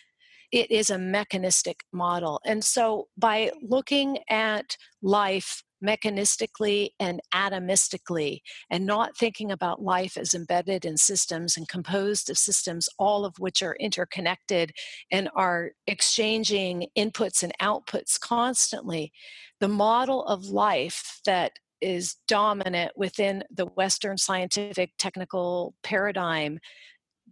[0.51, 2.41] It is a mechanistic model.
[2.45, 8.41] And so, by looking at life mechanistically and atomistically
[8.71, 13.39] and not thinking about life as embedded in systems and composed of systems, all of
[13.39, 14.73] which are interconnected
[15.11, 19.13] and are exchanging inputs and outputs constantly.
[19.61, 26.59] The model of life that is dominant within the Western scientific technical paradigm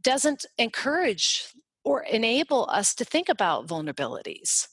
[0.01, 1.53] doesn't encourage
[1.85, 4.67] or enable us to think about vulnerabilities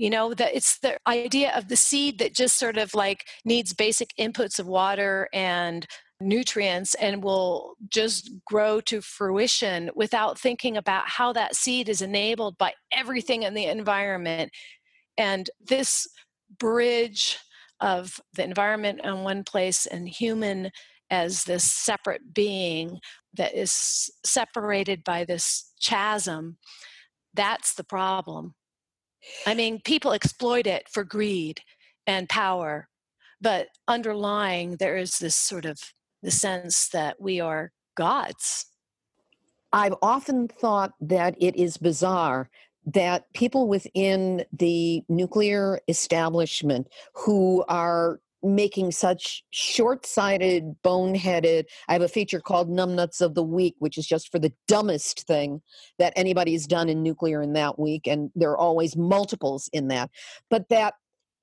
[0.00, 3.74] you know that it's the idea of the seed that just sort of like needs
[3.74, 5.86] basic inputs of water and
[6.22, 12.56] nutrients and will just grow to fruition without thinking about how that seed is enabled
[12.56, 14.50] by everything in the environment.
[15.18, 16.08] And this
[16.58, 17.38] bridge
[17.80, 20.70] of the environment in one place and human
[21.10, 23.00] as this separate being
[23.34, 26.56] that is separated by this chasm
[27.34, 28.54] that's the problem
[29.46, 31.60] I mean, people exploit it for greed
[32.06, 32.88] and power,
[33.40, 35.80] But underlying, there is this sort of
[36.22, 38.66] the sense that we are gods.
[39.72, 42.50] I've often thought that it is bizarre
[42.86, 52.08] that people within the nuclear establishment who are making such short-sighted boneheaded i have a
[52.08, 55.60] feature called numbnuts of the week which is just for the dumbest thing
[55.98, 60.10] that anybody's done in nuclear in that week and there are always multiples in that.
[60.48, 60.94] But that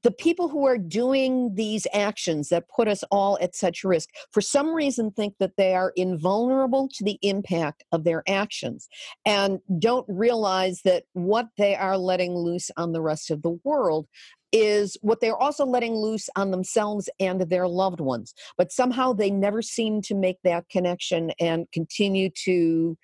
[0.04, 4.42] the people who are doing these actions that put us all at such risk for
[4.42, 8.88] some reason think that they are invulnerable to the impact of their actions
[9.26, 14.08] and don't realize that what they are letting loose on the rest of the world
[14.52, 19.30] is what they're also letting loose on themselves and their loved ones but somehow they
[19.30, 22.98] never seem to make that connection and continue to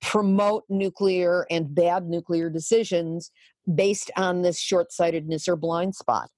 [0.00, 3.30] promote nuclear and bad nuclear decisions
[3.74, 6.30] based on this short-sightedness or blind spot.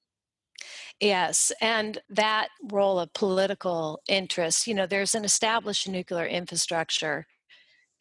[1.00, 7.26] Yes, and that role of political interest, you know, there's an established nuclear infrastructure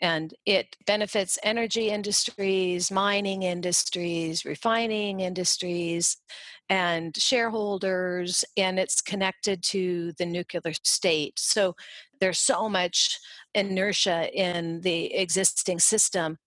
[0.02, 6.18] and it benefits energy industries, mining industries, refining industries,
[6.70, 11.40] and shareholders, and it's connected to the nuclear state.
[11.40, 11.76] So
[12.20, 13.20] there's so much
[13.56, 16.38] inertia in the existing system,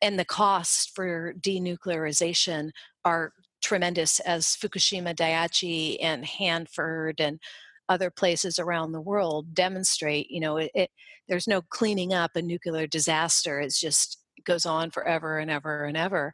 [0.00, 2.70] and the costs for denuclearization
[3.04, 3.32] are
[3.62, 7.40] tremendous as Fukushima Daiichi and Hanford and
[7.88, 10.90] other places around the world demonstrate you know it, it,
[11.28, 15.84] there's no cleaning up a nuclear disaster it's just it goes on forever and ever
[15.84, 16.32] and ever.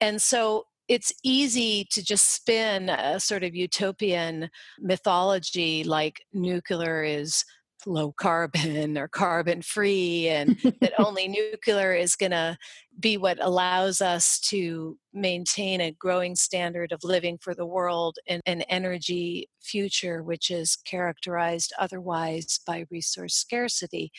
[0.00, 7.44] And so it's easy to just spin a sort of utopian mythology like nuclear is
[7.86, 12.56] low carbon or carbon free and that only nuclear is going to
[13.04, 18.40] be what allows us to maintain a growing standard of living for the world and
[18.46, 24.10] an energy future which is characterized otherwise by resource scarcity.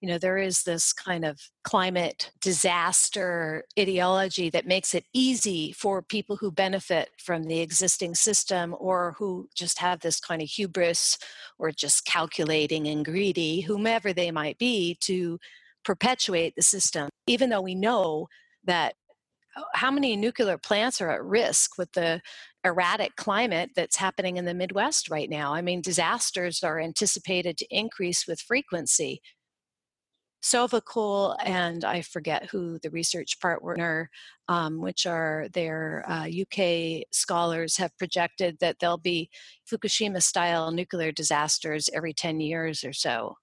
[0.00, 6.00] You know, there is this kind of climate disaster ideology that makes it easy for
[6.00, 11.18] people who benefit from the existing system or who just have this kind of hubris
[11.58, 15.40] or just calculating and greedy, whomever they might be, to
[15.88, 18.26] perpetuate the system, even though we know
[18.62, 18.94] that
[19.56, 22.20] uh, how many nuclear plants are at risk with the
[22.62, 25.54] erratic climate that's happening in the Midwest right now.
[25.54, 29.22] I mean, disasters are anticipated to increase with frequency.
[30.42, 34.10] Sovacool and I forget who the research partner,
[34.46, 39.30] um, which are their uh, UK scholars, have projected that there'll be
[39.66, 43.36] Fukushima style nuclear disasters every 10 years or so.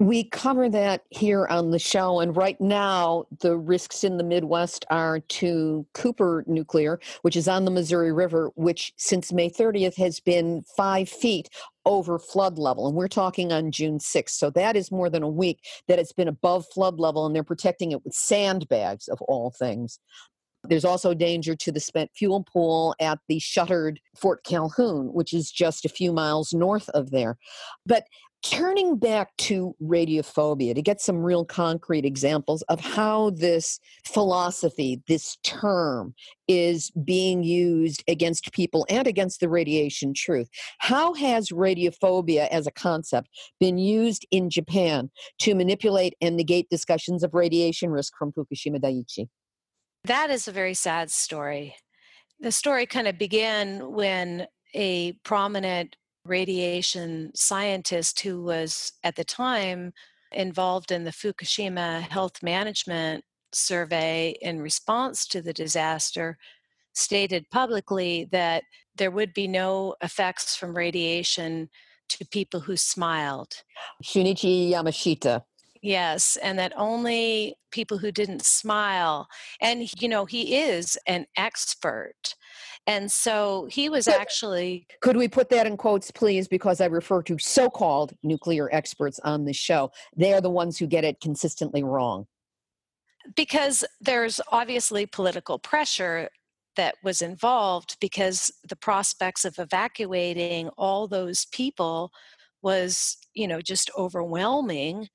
[0.00, 4.84] We cover that here on the show, and right now the risks in the Midwest
[4.90, 10.18] are to Cooper Nuclear, which is on the Missouri River, which since May 30th has
[10.18, 11.48] been five feet
[11.86, 12.88] over flood level.
[12.88, 14.30] And we're talking on June 6th.
[14.30, 17.44] So that is more than a week that it's been above flood level, and they're
[17.44, 20.00] protecting it with sandbags, of all things.
[20.64, 25.50] There's also danger to the spent fuel pool at the shuttered Fort Calhoun, which is
[25.50, 27.36] just a few miles north of there.
[27.86, 28.06] But
[28.44, 35.38] turning back to radiophobia to get some real concrete examples of how this philosophy, this
[35.42, 36.14] term,
[36.46, 40.48] is being used against people and against the radiation truth.
[40.78, 43.30] How has radiophobia as a concept
[43.60, 49.28] been used in Japan to manipulate and negate discussions of radiation risk from Fukushima Daiichi?
[50.04, 51.76] That is a very sad story.
[52.40, 59.92] The story kind of began when a prominent radiation scientist who was at the time
[60.32, 66.36] involved in the Fukushima health management survey in response to the disaster
[66.92, 68.64] stated publicly that
[68.96, 71.68] there would be no effects from radiation
[72.08, 73.62] to people who smiled.
[74.02, 75.42] Shunichi Yamashita.
[75.82, 79.28] Yes, and that only people who didn't smile,
[79.60, 82.34] and you know, he is an expert
[82.86, 84.86] and so he was actually.
[85.00, 86.48] Could we put that in quotes, please?
[86.48, 89.90] Because I refer to so called nuclear experts on this show.
[90.16, 92.26] They are the ones who get it consistently wrong.
[93.34, 96.28] Because there's obviously political pressure
[96.76, 102.10] that was involved because the prospects of evacuating all those people
[102.62, 105.08] was, you know, just overwhelming.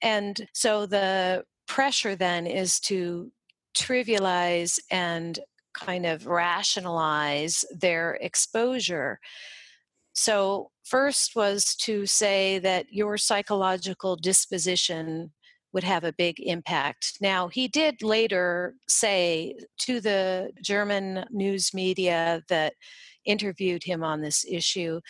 [0.00, 3.30] And so the pressure then is to
[3.76, 5.38] trivialize and
[5.74, 9.18] kind of rationalize their exposure.
[10.14, 15.32] So, first was to say that your psychological disposition
[15.72, 17.18] would have a big impact.
[17.20, 22.74] Now, he did later say to the German news media that
[23.24, 25.00] interviewed him on this issue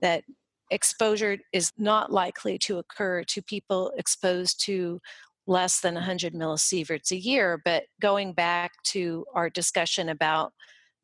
[0.00, 0.22] that
[0.70, 5.00] exposure is not likely to occur to people exposed to
[5.46, 7.60] less than 100 millisieverts a year.
[7.64, 10.52] But going back to our discussion about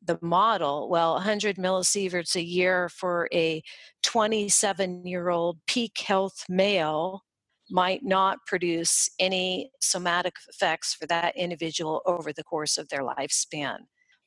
[0.01, 3.61] the model, well, 100 millisieverts a year for a
[4.03, 7.23] 27 year old peak health male
[7.69, 13.77] might not produce any somatic effects for that individual over the course of their lifespan.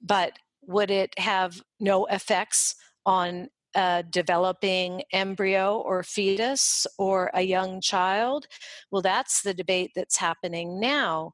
[0.01, 0.33] But
[0.63, 8.47] would it have no effects on a developing embryo or fetus or a young child?
[8.91, 11.33] Well, that's the debate that's happening now.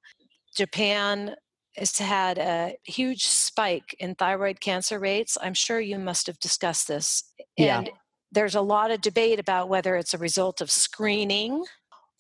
[0.57, 1.35] Japan
[1.77, 5.39] has had a huge spike in thyroid cancer rates.
[5.41, 7.23] I'm sure you must have discussed this.
[7.57, 7.79] Yeah.
[7.79, 7.91] And
[8.33, 11.65] there's a lot of debate about whether it's a result of screening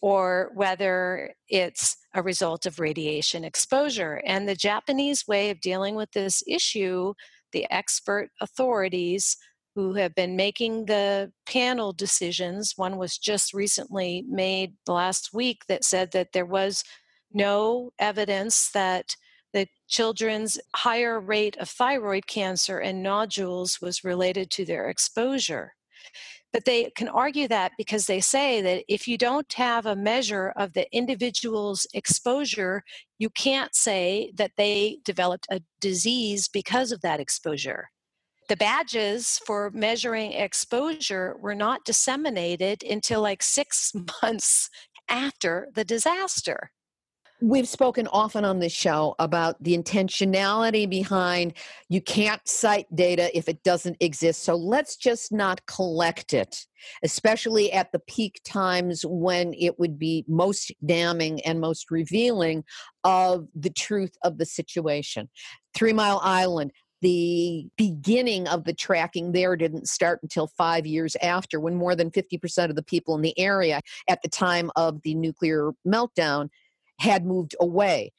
[0.00, 4.22] or whether it's a result of radiation exposure.
[4.24, 7.14] And the Japanese way of dealing with this issue,
[7.52, 9.36] the expert authorities
[9.78, 15.84] who have been making the panel decisions, one was just recently made last week that
[15.84, 16.82] said that there was
[17.32, 19.14] no evidence that
[19.52, 25.76] the children's higher rate of thyroid cancer and nodules was related to their exposure.
[26.52, 30.52] But they can argue that because they say that if you don't have a measure
[30.56, 32.82] of the individual's exposure,
[33.20, 37.90] you can't say that they developed a disease because of that exposure.
[38.48, 43.92] The badges for measuring exposure were not disseminated until like six
[44.22, 44.70] months
[45.08, 46.70] after the disaster.
[47.40, 51.52] We've spoken often on this show about the intentionality behind
[51.88, 54.42] you can't cite data if it doesn't exist.
[54.42, 56.66] So let's just not collect it,
[57.04, 62.64] especially at the peak times when it would be most damning and most revealing
[63.04, 65.28] of the truth of the situation.
[65.74, 71.60] Three Mile Island, the beginning of the tracking there didn't start until five years after,
[71.60, 75.14] when more than 50% of the people in the area at the time of the
[75.14, 76.48] nuclear meltdown
[77.00, 78.12] had moved away.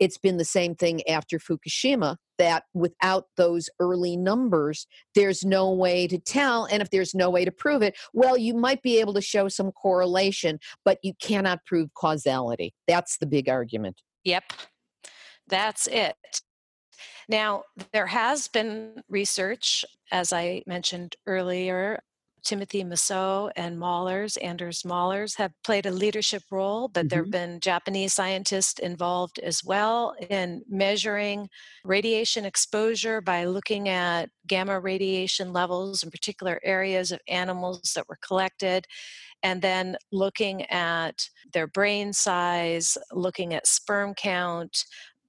[0.00, 6.08] It's been the same thing after Fukushima that without those early numbers, there's no way
[6.08, 6.64] to tell.
[6.64, 9.48] And if there's no way to prove it, well, you might be able to show
[9.48, 12.74] some correlation, but you cannot prove causality.
[12.88, 14.02] That's the big argument.
[14.24, 14.52] Yep,
[15.46, 16.16] that's it.
[17.28, 22.00] Now, there has been research, as I mentioned earlier,
[22.44, 27.08] Timothy Mousseau and Møllers, Anders Møllers, have played a leadership role, but mm-hmm.
[27.08, 31.48] there have been Japanese scientists involved as well in measuring
[31.84, 38.18] radiation exposure by looking at gamma radiation levels in particular areas of animals that were
[38.20, 38.86] collected
[39.42, 44.84] and then looking at their brain size, looking at sperm count,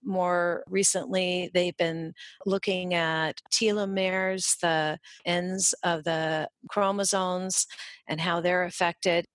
[0.06, 2.14] more recently, they've been
[2.46, 7.68] looking at telomeres, the ends of the chromosomes,
[8.08, 9.26] and how they're affected.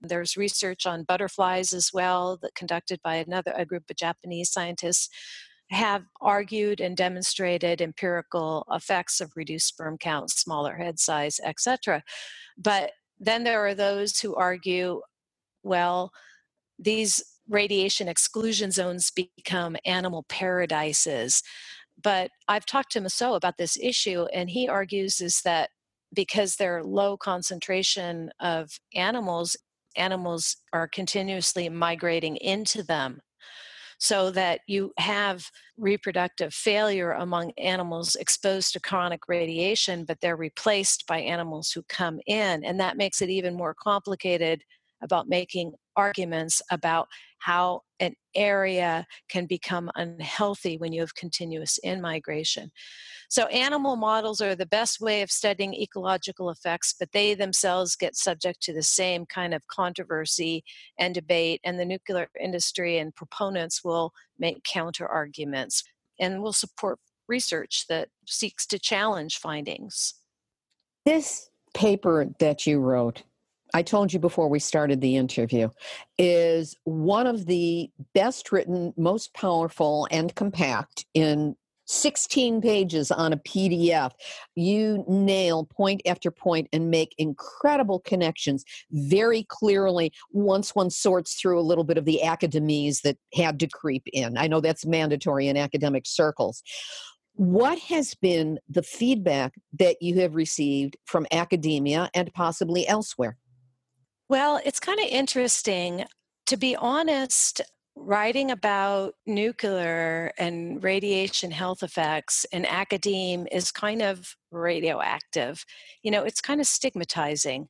[0.00, 5.08] There's research on butterflies as well, that conducted by another a group of Japanese scientists
[5.70, 12.02] have argued and demonstrated empirical effects of reduced sperm count, smaller head size, etc.
[12.58, 15.00] But then there are those who argue,
[15.62, 16.12] well,
[16.78, 21.42] these radiation exclusion zones become animal paradises.
[22.02, 25.70] But I've talked to Mousseau about this issue, and he argues is that
[26.12, 29.56] because they're low concentration of animals,
[29.96, 33.20] animals are continuously migrating into them
[33.98, 35.46] so that you have
[35.78, 42.20] reproductive failure among animals exposed to chronic radiation, but they're replaced by animals who come
[42.26, 42.64] in.
[42.64, 44.62] And that makes it even more complicated
[45.02, 52.00] about making arguments about how an area can become unhealthy when you have continuous in
[52.00, 52.70] migration.
[53.28, 58.16] So, animal models are the best way of studying ecological effects, but they themselves get
[58.16, 60.64] subject to the same kind of controversy
[60.98, 65.84] and debate, and the nuclear industry and proponents will make counter arguments
[66.18, 70.14] and will support research that seeks to challenge findings.
[71.04, 73.22] This paper that you wrote
[73.74, 75.68] I told you before we started the interview,
[76.16, 81.56] is one of the best written, most powerful, and compact in
[81.86, 84.12] 16 pages on a PDF.
[84.54, 91.58] You nail point after point and make incredible connections very clearly once one sorts through
[91.58, 94.38] a little bit of the academese that had to creep in.
[94.38, 96.62] I know that's mandatory in academic circles.
[97.34, 103.36] What has been the feedback that you have received from academia and possibly elsewhere?
[104.28, 106.04] Well, it's kind of interesting.
[106.46, 107.60] To be honest,
[107.96, 115.64] writing about nuclear and radiation health effects in academe is kind of radioactive.
[116.02, 117.68] You know, it's kind of stigmatizing.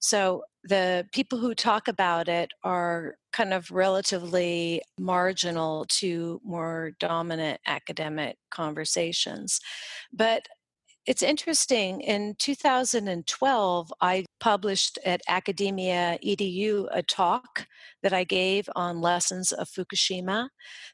[0.00, 7.60] So the people who talk about it are kind of relatively marginal to more dominant
[7.66, 9.60] academic conversations.
[10.12, 10.46] But
[11.06, 12.02] it's interesting.
[12.02, 17.66] In 2012, I published at Academia EDU a talk
[18.02, 20.48] that I gave on lessons of Fukushima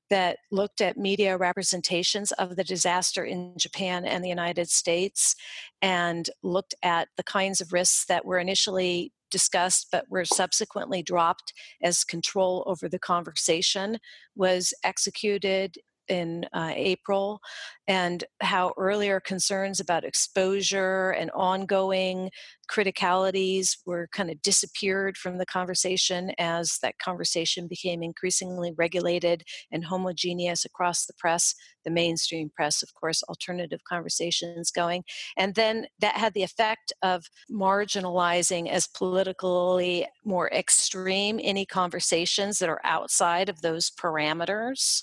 [0.08, 5.34] that looked at media representations of the disaster in Japan and the United States
[5.82, 11.52] and looked at the kinds of risks that were initially discussed but were subsequently dropped
[11.82, 13.98] as control over the conversation
[14.36, 15.76] was executed
[16.08, 17.40] in uh, April,
[17.88, 22.30] and how earlier concerns about exposure and ongoing
[22.70, 29.84] criticalities were kind of disappeared from the conversation as that conversation became increasingly regulated and
[29.84, 31.54] homogeneous across the press,
[31.84, 35.04] the mainstream press, of course, alternative conversations going.
[35.36, 42.68] And then that had the effect of marginalizing as politically more extreme any conversations that
[42.68, 45.02] are outside of those parameters.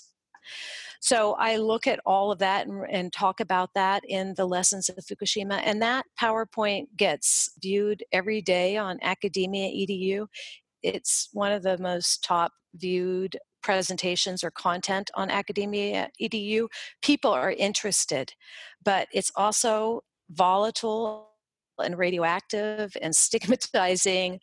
[1.04, 4.88] So I look at all of that and, and, talk about that in the lessons
[4.88, 5.60] of Fukushima.
[5.62, 10.26] And that PowerPoint gets viewed every day on Academia EDU.
[10.82, 16.68] It's one of the most top viewed presentations or content on Academia EDU.
[17.02, 18.32] People are interested,
[18.82, 20.00] but it's also
[20.30, 21.28] volatile
[21.84, 24.40] and radioactive and stigmatizing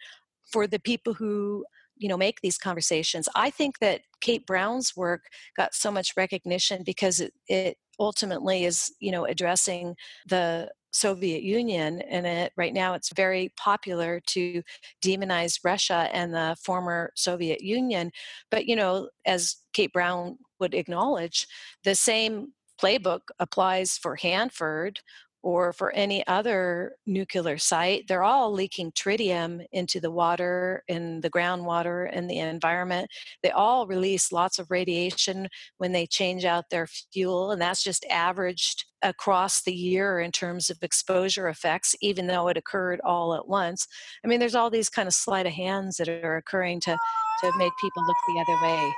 [0.52, 1.66] for the people who
[2.02, 3.30] you know make these conversations.
[3.36, 5.26] I think that kate brown's work
[5.56, 9.96] got so much recognition because it, it ultimately is you know addressing
[10.28, 14.62] the soviet union and it right now it's very popular to
[15.02, 18.12] demonize russia and the former soviet union.
[18.50, 21.48] But you know as kate brown would acknowledge
[21.84, 25.00] the same playbook applies for hanford
[25.44, 31.30] or for any other nuclear site, they're all leaking tritium into the water, in the
[31.30, 33.10] groundwater, and the environment.
[33.42, 38.06] They all release lots of radiation when they change out their fuel, and that's just
[38.10, 43.48] averaged across the year in terms of exposure effects, even though it occurred all at
[43.48, 43.88] once.
[44.24, 46.98] I mean, there's all these kind of sleight of hands that are occurring to,
[47.42, 48.94] to make people look the other way.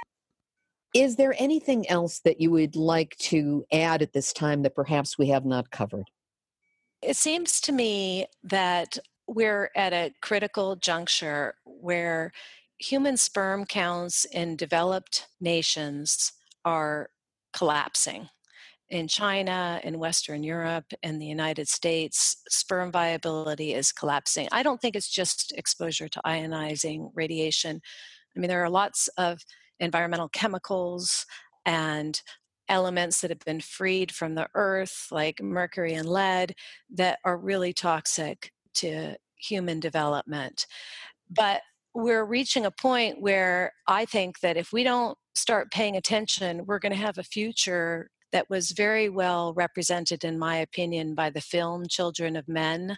[0.93, 5.17] Is there anything else that you would like to add at this time that perhaps
[5.17, 6.05] we have not covered?
[7.05, 8.97] It seems to me that
[9.27, 12.31] we're at a critical juncture where
[12.79, 16.31] human sperm counts in developed nations
[16.63, 17.09] are
[17.51, 18.29] collapsing.
[18.89, 24.47] In China, in Western Europe, in the United States, sperm viability is collapsing.
[24.51, 27.81] I don't think it's just exposure to ionizing radiation.
[28.35, 29.41] I mean, there are lots of
[29.79, 31.25] environmental chemicals
[31.65, 32.21] and
[32.69, 36.55] elements that have been freed from the earth, like mercury and lead,
[36.93, 40.65] that are really toxic to human development.
[41.29, 41.61] But
[41.93, 46.79] we're reaching a point where I think that if we don't start paying attention, we're
[46.79, 51.41] going to have a future that was very well represented, in my opinion, by the
[51.41, 52.97] film Children of Men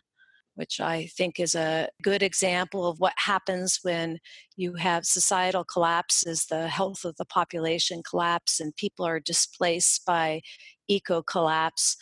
[0.55, 4.19] which I think is a good example of what happens when
[4.55, 10.41] you have societal collapses, the health of the population collapse, and people are displaced by
[10.87, 11.97] eco collapse.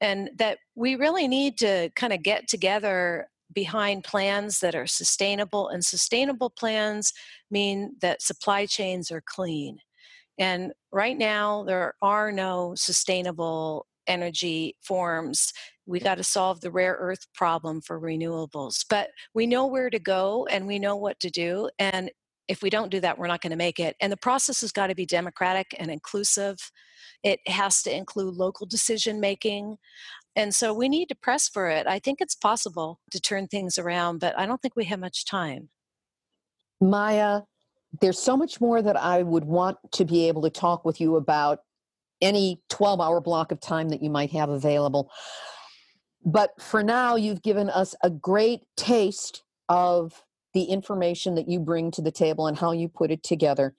[0.00, 5.68] And that we really need to kind of get together behind plans that are sustainable,
[5.68, 7.12] and sustainable plans
[7.50, 9.78] mean that supply chains are clean.
[10.38, 15.52] And right now, there are no sustainable energy forms
[15.90, 18.84] we got to solve the rare earth problem for renewables.
[18.88, 21.68] But we know where to go and we know what to do.
[21.80, 22.12] And
[22.46, 23.96] if we don't do that, we're not going to make it.
[24.00, 26.70] And the process has got to be democratic and inclusive.
[27.24, 29.78] It has to include local decision making.
[30.36, 31.88] And so we need to press for it.
[31.88, 35.24] I think it's possible to turn things around, but I don't think we have much
[35.24, 35.70] time.
[36.80, 37.44] Majia,
[38.00, 41.16] there's so much more that I would want to be able to talk with you
[41.16, 41.58] about
[42.20, 45.10] any 12 hour block of time that you might have available.
[46.24, 51.90] But for now, you've given us a great taste of the information that you bring
[51.92, 53.74] to the table and how you put it together.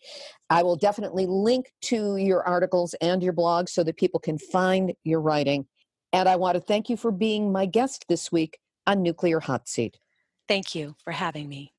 [0.49, 4.93] I will definitely link to your articles and your blog so that people can find
[5.03, 5.67] your writing.
[6.13, 9.67] And I want to thank you for being my guest this week on Nuclear Hot
[9.67, 9.99] Seat.
[10.47, 11.73] Thank you for having me.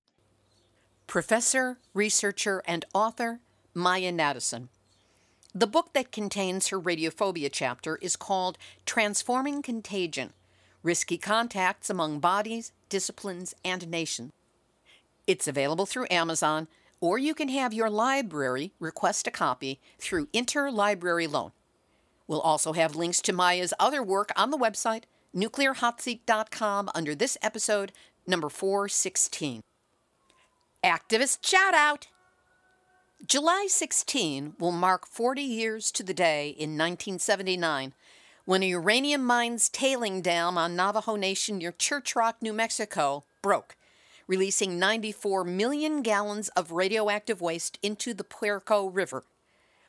[1.06, 3.40] Professor, researcher, and author
[3.74, 4.68] Majia Nadesan.
[5.54, 8.56] The book that contains her radiophobia chapter is called
[8.86, 10.32] Transforming Contagion
[10.82, 14.32] risky contacts among bodies, disciplines, and nations.
[15.26, 16.68] It's available through Amazon
[17.02, 21.50] or you can have your library request a copy through Interlibrary Loan.
[22.28, 25.02] We'll also have links to Majia's other work on the website,
[25.34, 27.92] nuclearhotseat.com, under this episode,
[28.24, 29.62] number 416.
[30.84, 32.06] Activist shout out!
[33.26, 37.94] July 16 will mark 40 years to the day in 1979
[38.44, 43.76] when a uranium mine's tailing dam on Navajo Nation near Church Rock, New Mexico, broke,
[44.26, 49.22] releasing 94 million gallons of radioactive waste into the Puerco River,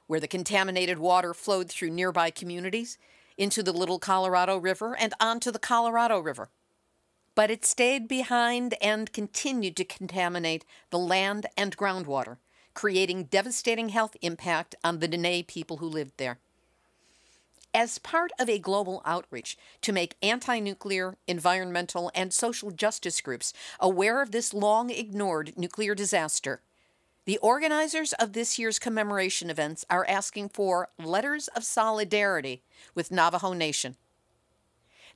[0.05, 2.99] where the contaminated water flowed through nearby communities,
[3.39, 6.49] into the Little Colorado River, and onto the Colorado River.
[7.33, 12.37] But it stayed behind and continued to contaminate the land and groundwater,
[12.75, 16.37] creating devastating health impact on the Diné people who lived there
[17.73, 23.53] as part of a global outreach to make anti nuclear, environmental, and social justice groups
[23.79, 26.61] aware of this long ignored nuclear disaster.
[27.25, 32.63] The organizers of this year's commemoration events are asking for letters of solidarity
[32.93, 33.95] with Navajo Nation.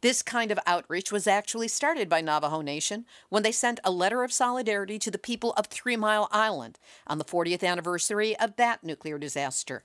[0.01, 4.24] This kind of outreach was actually started by Navajo Nation when they sent a letter
[4.24, 6.78] of solidarity to the people of Three Mile Island
[7.08, 9.84] on the 40th anniversary of that nuclear disaster.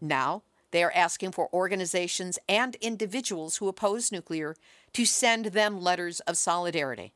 [0.00, 0.42] Now,
[0.74, 4.56] they are asking for organizations and individuals who oppose nuclear
[4.92, 7.14] to send them letters of solidarity.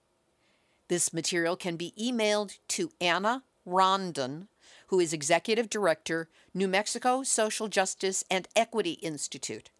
[0.86, 4.46] This material can be emailed to Anna Rondon,
[4.86, 9.70] who is Executive Director, New Mexico Social Justice and Equity Institute.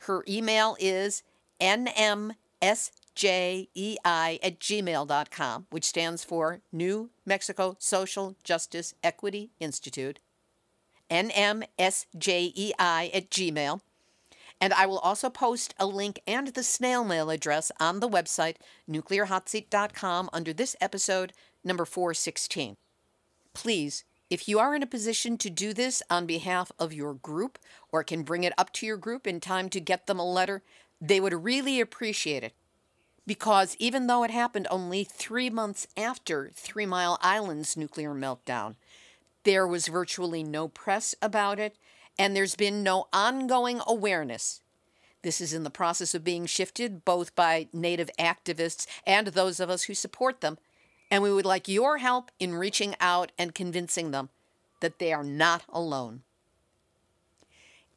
[0.00, 1.22] Her email is
[1.60, 2.34] nmsjei
[4.02, 10.18] at gmail.com, which stands for New Mexico Social Justice Equity Institute
[11.10, 13.80] nmsjei at gmail.
[14.60, 18.56] And I will also post a link and the snail mail address on the website,
[18.88, 21.32] nuclearhotseat.com, under this episode,
[21.64, 22.76] number 416.
[23.54, 27.58] Please, if you are in a position to do this on behalf of your group
[27.90, 30.62] or can bring it up to your group in time to get them a letter,
[31.00, 32.52] they would really appreciate it.
[33.26, 38.76] Because even though it happened only three months after Three Mile Island's nuclear meltdown,
[39.44, 41.76] there was virtually no press about it,
[42.18, 44.60] and there's been no ongoing awareness.
[45.22, 49.70] This is in the process of being shifted both by Native activists and those of
[49.70, 50.58] us who support them,
[51.10, 54.30] and we would like your help in reaching out and convincing them
[54.80, 56.22] that they are not alone.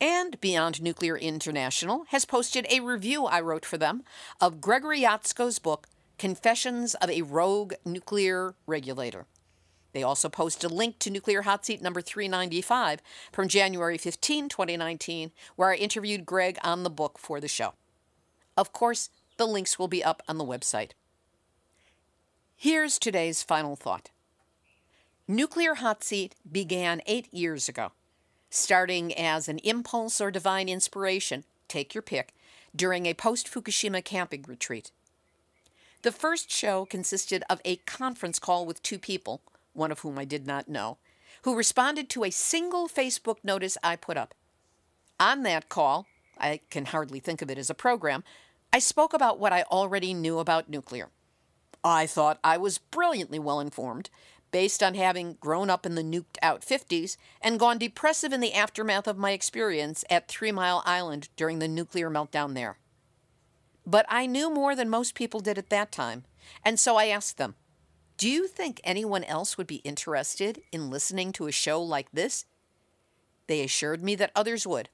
[0.02, 4.04] And Beyond Nuclear International has posted a review I wrote for them
[4.42, 5.88] of Gregory Jaczko's book,
[6.18, 9.26] Confessions of a Rogue Nuclear Regulator.
[9.94, 15.32] They also post a link to Nuclear Hot Seat number 395 from January 15, 2019,
[15.56, 17.74] where I interviewed Greg on the book for the show.
[18.58, 20.92] Of course, the links will be up on the website.
[22.56, 24.10] Here's today's final thought
[25.28, 27.92] Nuclear Hot Seat began eight years ago,
[28.50, 32.34] starting as an impulse or divine inspiration, take your pick,
[32.76, 34.92] during a post Fukushima camping retreat.
[36.02, 39.42] The first show consisted of a conference call with two people
[39.74, 40.98] one of whom I did not know,
[41.44, 44.34] who responded to a single Facebook notice I put up.
[45.20, 46.08] On that call,
[46.38, 48.24] I can hardly think of it as a program,
[48.72, 51.10] I spoke about what I already knew about nuclear.
[51.84, 54.10] I thought I was brilliantly well informed,
[54.54, 58.54] based on having grown up in the nuked out 50s and gone depressive in the
[58.54, 62.78] aftermath of my experience at Three Mile Island during the nuclear meltdown there.
[63.86, 66.24] But I knew more than most people did at that time,
[66.64, 67.56] and so I asked them,
[68.24, 72.46] do you think anyone else would be interested in listening to a show like this?
[73.48, 74.88] They assured me that others would.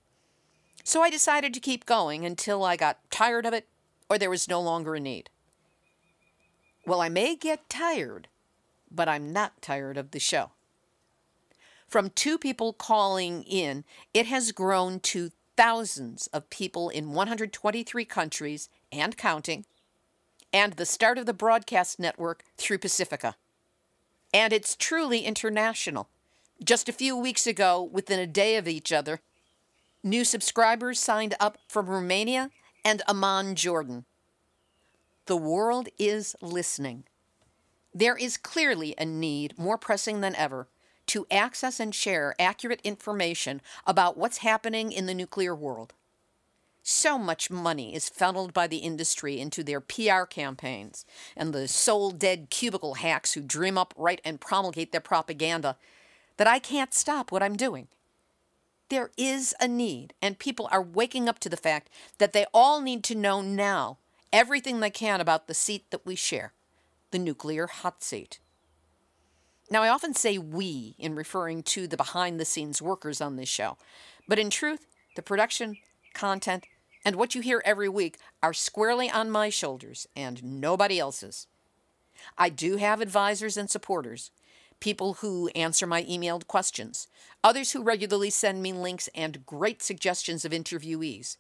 [0.84, 3.67] So I decided to keep going until I got tired of it
[4.09, 5.30] or there was no longer a need.
[6.88, 8.30] Well, I may get tired,
[8.89, 10.49] but I'm not tired of the show.
[11.88, 18.69] From two people calling in, it has grown to thousands of people in 123 countries
[18.91, 19.65] and counting
[20.54, 23.36] and the start of the broadcast network through Pacifica.
[24.34, 26.10] And it's truly international.
[26.64, 29.22] Just a few weeks ago, within a day of each other,
[30.04, 32.52] new subscribers signed up from Romania
[32.84, 34.06] and Amman, Jordan.
[35.26, 37.04] The world is listening.
[37.93, 40.68] There is clearly a need, more pressing than ever,
[41.08, 45.93] to access and share accurate information about what's happening in the nuclear world.
[46.92, 51.06] So much money is funneled by the industry into their PR campaigns
[51.38, 55.78] and the soul dead cubicle hacks who dream up, write, and promulgate their propaganda
[56.38, 57.90] that I can't stop what I'm doing.
[58.90, 62.82] There is a need, and people are waking up to the fact that they all
[62.82, 64.00] need to know now
[64.34, 66.54] everything they can about the seat that we share
[67.12, 68.40] the nuclear hot seat.
[69.70, 73.48] Now, I often say we in referring to the behind the scenes workers on this
[73.48, 73.78] show,
[74.28, 75.78] but in truth, the production,
[76.16, 76.66] content,
[77.06, 81.47] and what you hear every week are squarely on my shoulders and nobody else's.
[82.38, 84.32] I do have advisors and supporters,
[84.80, 87.08] people who answer my emailed questions,
[87.43, 91.38] others who regularly send me links and great suggestions of interviewees,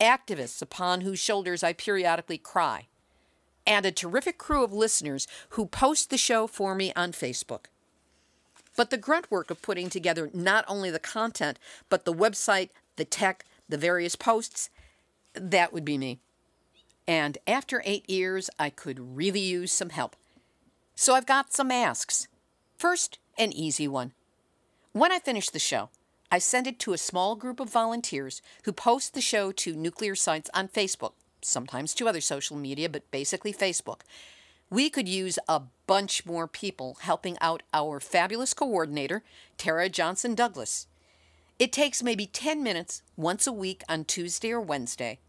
[0.00, 2.88] activists upon whose shoulders I periodically cry,
[3.66, 7.66] and a terrific crew of listeners who post the show for me on Facebook.
[8.76, 13.04] But the grunt work of putting together not only the content, but the website, the
[13.04, 14.70] tech, the various posts,
[15.34, 16.18] that would be me.
[17.06, 20.16] And after eight years, I could really use some help.
[20.94, 22.28] So I've got some asks.
[22.78, 24.12] First, an easy one.
[24.92, 25.88] When I finish the show,
[26.30, 30.14] I send it to a small group of volunteers who post the show to nuclear
[30.14, 31.12] sites on Facebook,
[31.42, 34.00] sometimes to other social media, but basically Facebook.
[34.70, 39.22] We could use a bunch more people helping out our fabulous coordinator,
[39.58, 40.86] Tara Johnson Douglas.
[41.62, 45.20] It takes maybe 10 minutes once a week on Tuesday or Wednesday,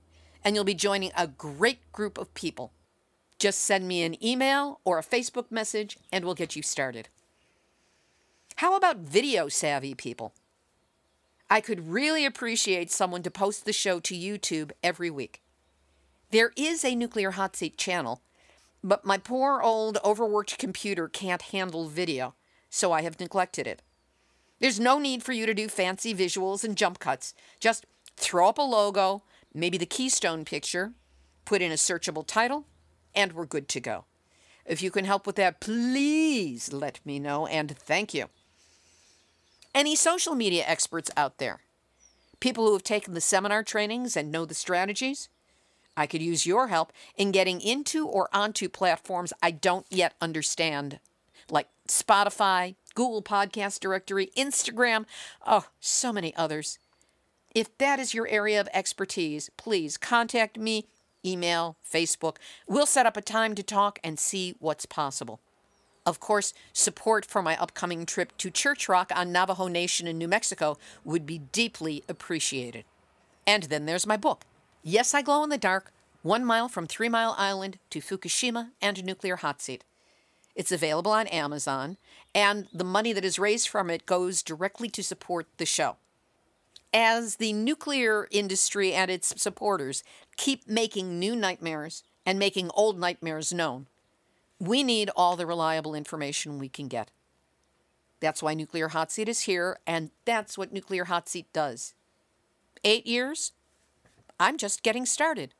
[0.43, 2.73] and you'll be joining a great group of people.
[3.37, 7.07] Just send me an email or a Facebook message, and we'll get you started.
[8.55, 10.33] How about video savvy people?
[11.51, 15.43] I could really appreciate someone to post the show to YouTube every week.
[16.31, 18.23] There is a Nuclear Hot Seat channel,
[18.83, 22.33] but my poor old overworked computer can't handle video,
[22.71, 23.83] so I have neglected it.
[24.63, 27.33] There's no need for you to do fancy visuals and jump cuts.
[27.59, 27.85] Just
[28.15, 30.93] throw up a logo, maybe the keystone picture,
[31.43, 32.65] put in a searchable title,
[33.13, 34.05] and we're good to go.
[34.65, 38.27] If you can help with that, please let me know, and thank you.
[39.75, 41.59] Any social media experts out there?
[42.39, 45.27] People who have taken the seminar trainings and know the strategies?
[45.97, 51.01] I could use your help in getting into or onto platforms I don't yet understand,
[51.49, 55.05] like Spotify, Google Podcast Directory, Instagram,
[55.45, 56.79] oh, so many others.
[57.53, 60.87] If that is your area of expertise, please contact me,
[61.25, 62.37] email, Facebook.
[62.67, 65.39] We'll set up a time to talk and see what's possible.
[66.05, 70.27] Of course, support for my upcoming trip to Church Rock on Navajo Nation in New
[70.27, 72.83] Mexico would be deeply appreciated.
[73.47, 74.43] And then there's my book,
[74.83, 79.03] Yes, I Glow in the Dark One Mile from Three Mile Island to Fukushima and
[79.05, 79.85] Nuclear Hot Seat.
[80.55, 81.97] It's available on Amazon,
[82.35, 85.95] and the money that is raised from it goes directly to support the show.
[86.93, 90.03] As the nuclear industry and its supporters
[90.37, 93.87] keep making new nightmares and making old nightmares known,
[94.59, 97.09] we need all the reliable information we can get.
[98.19, 101.93] That's why Nuclear Hot Seat is here, and that's what Nuclear Hot Seat does.
[102.83, 103.53] Eight years?
[104.39, 105.53] I'm just getting started.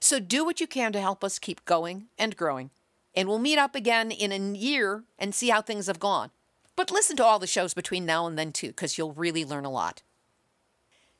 [0.00, 2.70] So do what you can to help us keep going and growing.
[3.14, 6.30] And we'll meet up again in a year and see how things have gone.
[6.76, 9.64] But listen to all the shows between now and then, too, because you'll really learn
[9.64, 10.02] a lot.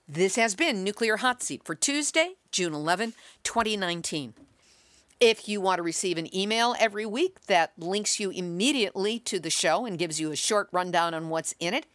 [0.09, 3.15] This has been Nuclear Hot Seat for Tuesday, June 11,
[3.45, 4.35] 2019.
[5.21, 9.51] If you want to receive an email every week that links you immediately to the
[9.51, 11.87] show and gives you a short rundown on what's in it,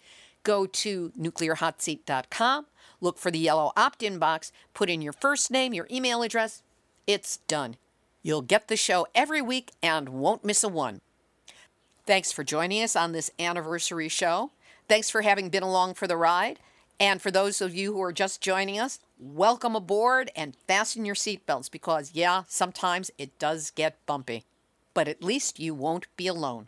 [0.43, 2.67] go to nuclearhotseat.com,
[3.01, 6.61] look for the yellow opt in box, put in your first name, your email address.
[7.07, 7.77] It's done.
[8.25, 11.01] You'll get the show every week and won't miss a one.
[12.07, 14.49] Thanks for joining us on this anniversary show.
[14.89, 16.57] Thanks for having been along for the ride.
[16.99, 21.13] And for those of you who are just joining us, welcome aboard and fasten your
[21.13, 24.43] seatbelts because, yeah, sometimes it does get bumpy.
[24.95, 26.65] But at least you won't be alone.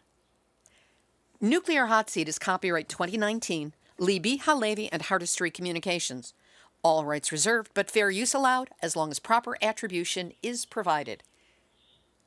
[1.41, 6.35] Nuclear Hot Seat is copyright 2019, Libbe HaLevy, and Heartistry Communications.
[6.83, 11.23] All rights reserved, but fair use allowed as long as proper attribution is provided.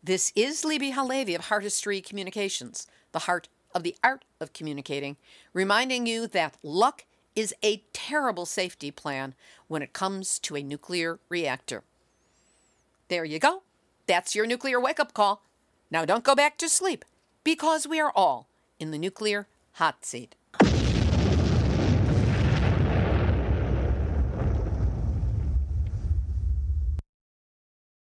[0.03, 5.19] This is Libbe HaLevy of Heartistry Communications, the heart of the art of communicating,
[5.53, 7.05] reminding you that luck
[7.37, 9.35] is a terrible safety plan
[9.69, 11.83] when it comes to a nuclear reactor.
[13.09, 13.63] There you go.
[14.07, 15.43] That's your nuclear wake up call.
[15.91, 17.05] Now don't go back to sleep
[17.45, 18.49] because we are all
[18.79, 20.35] in the nuclear hot seat.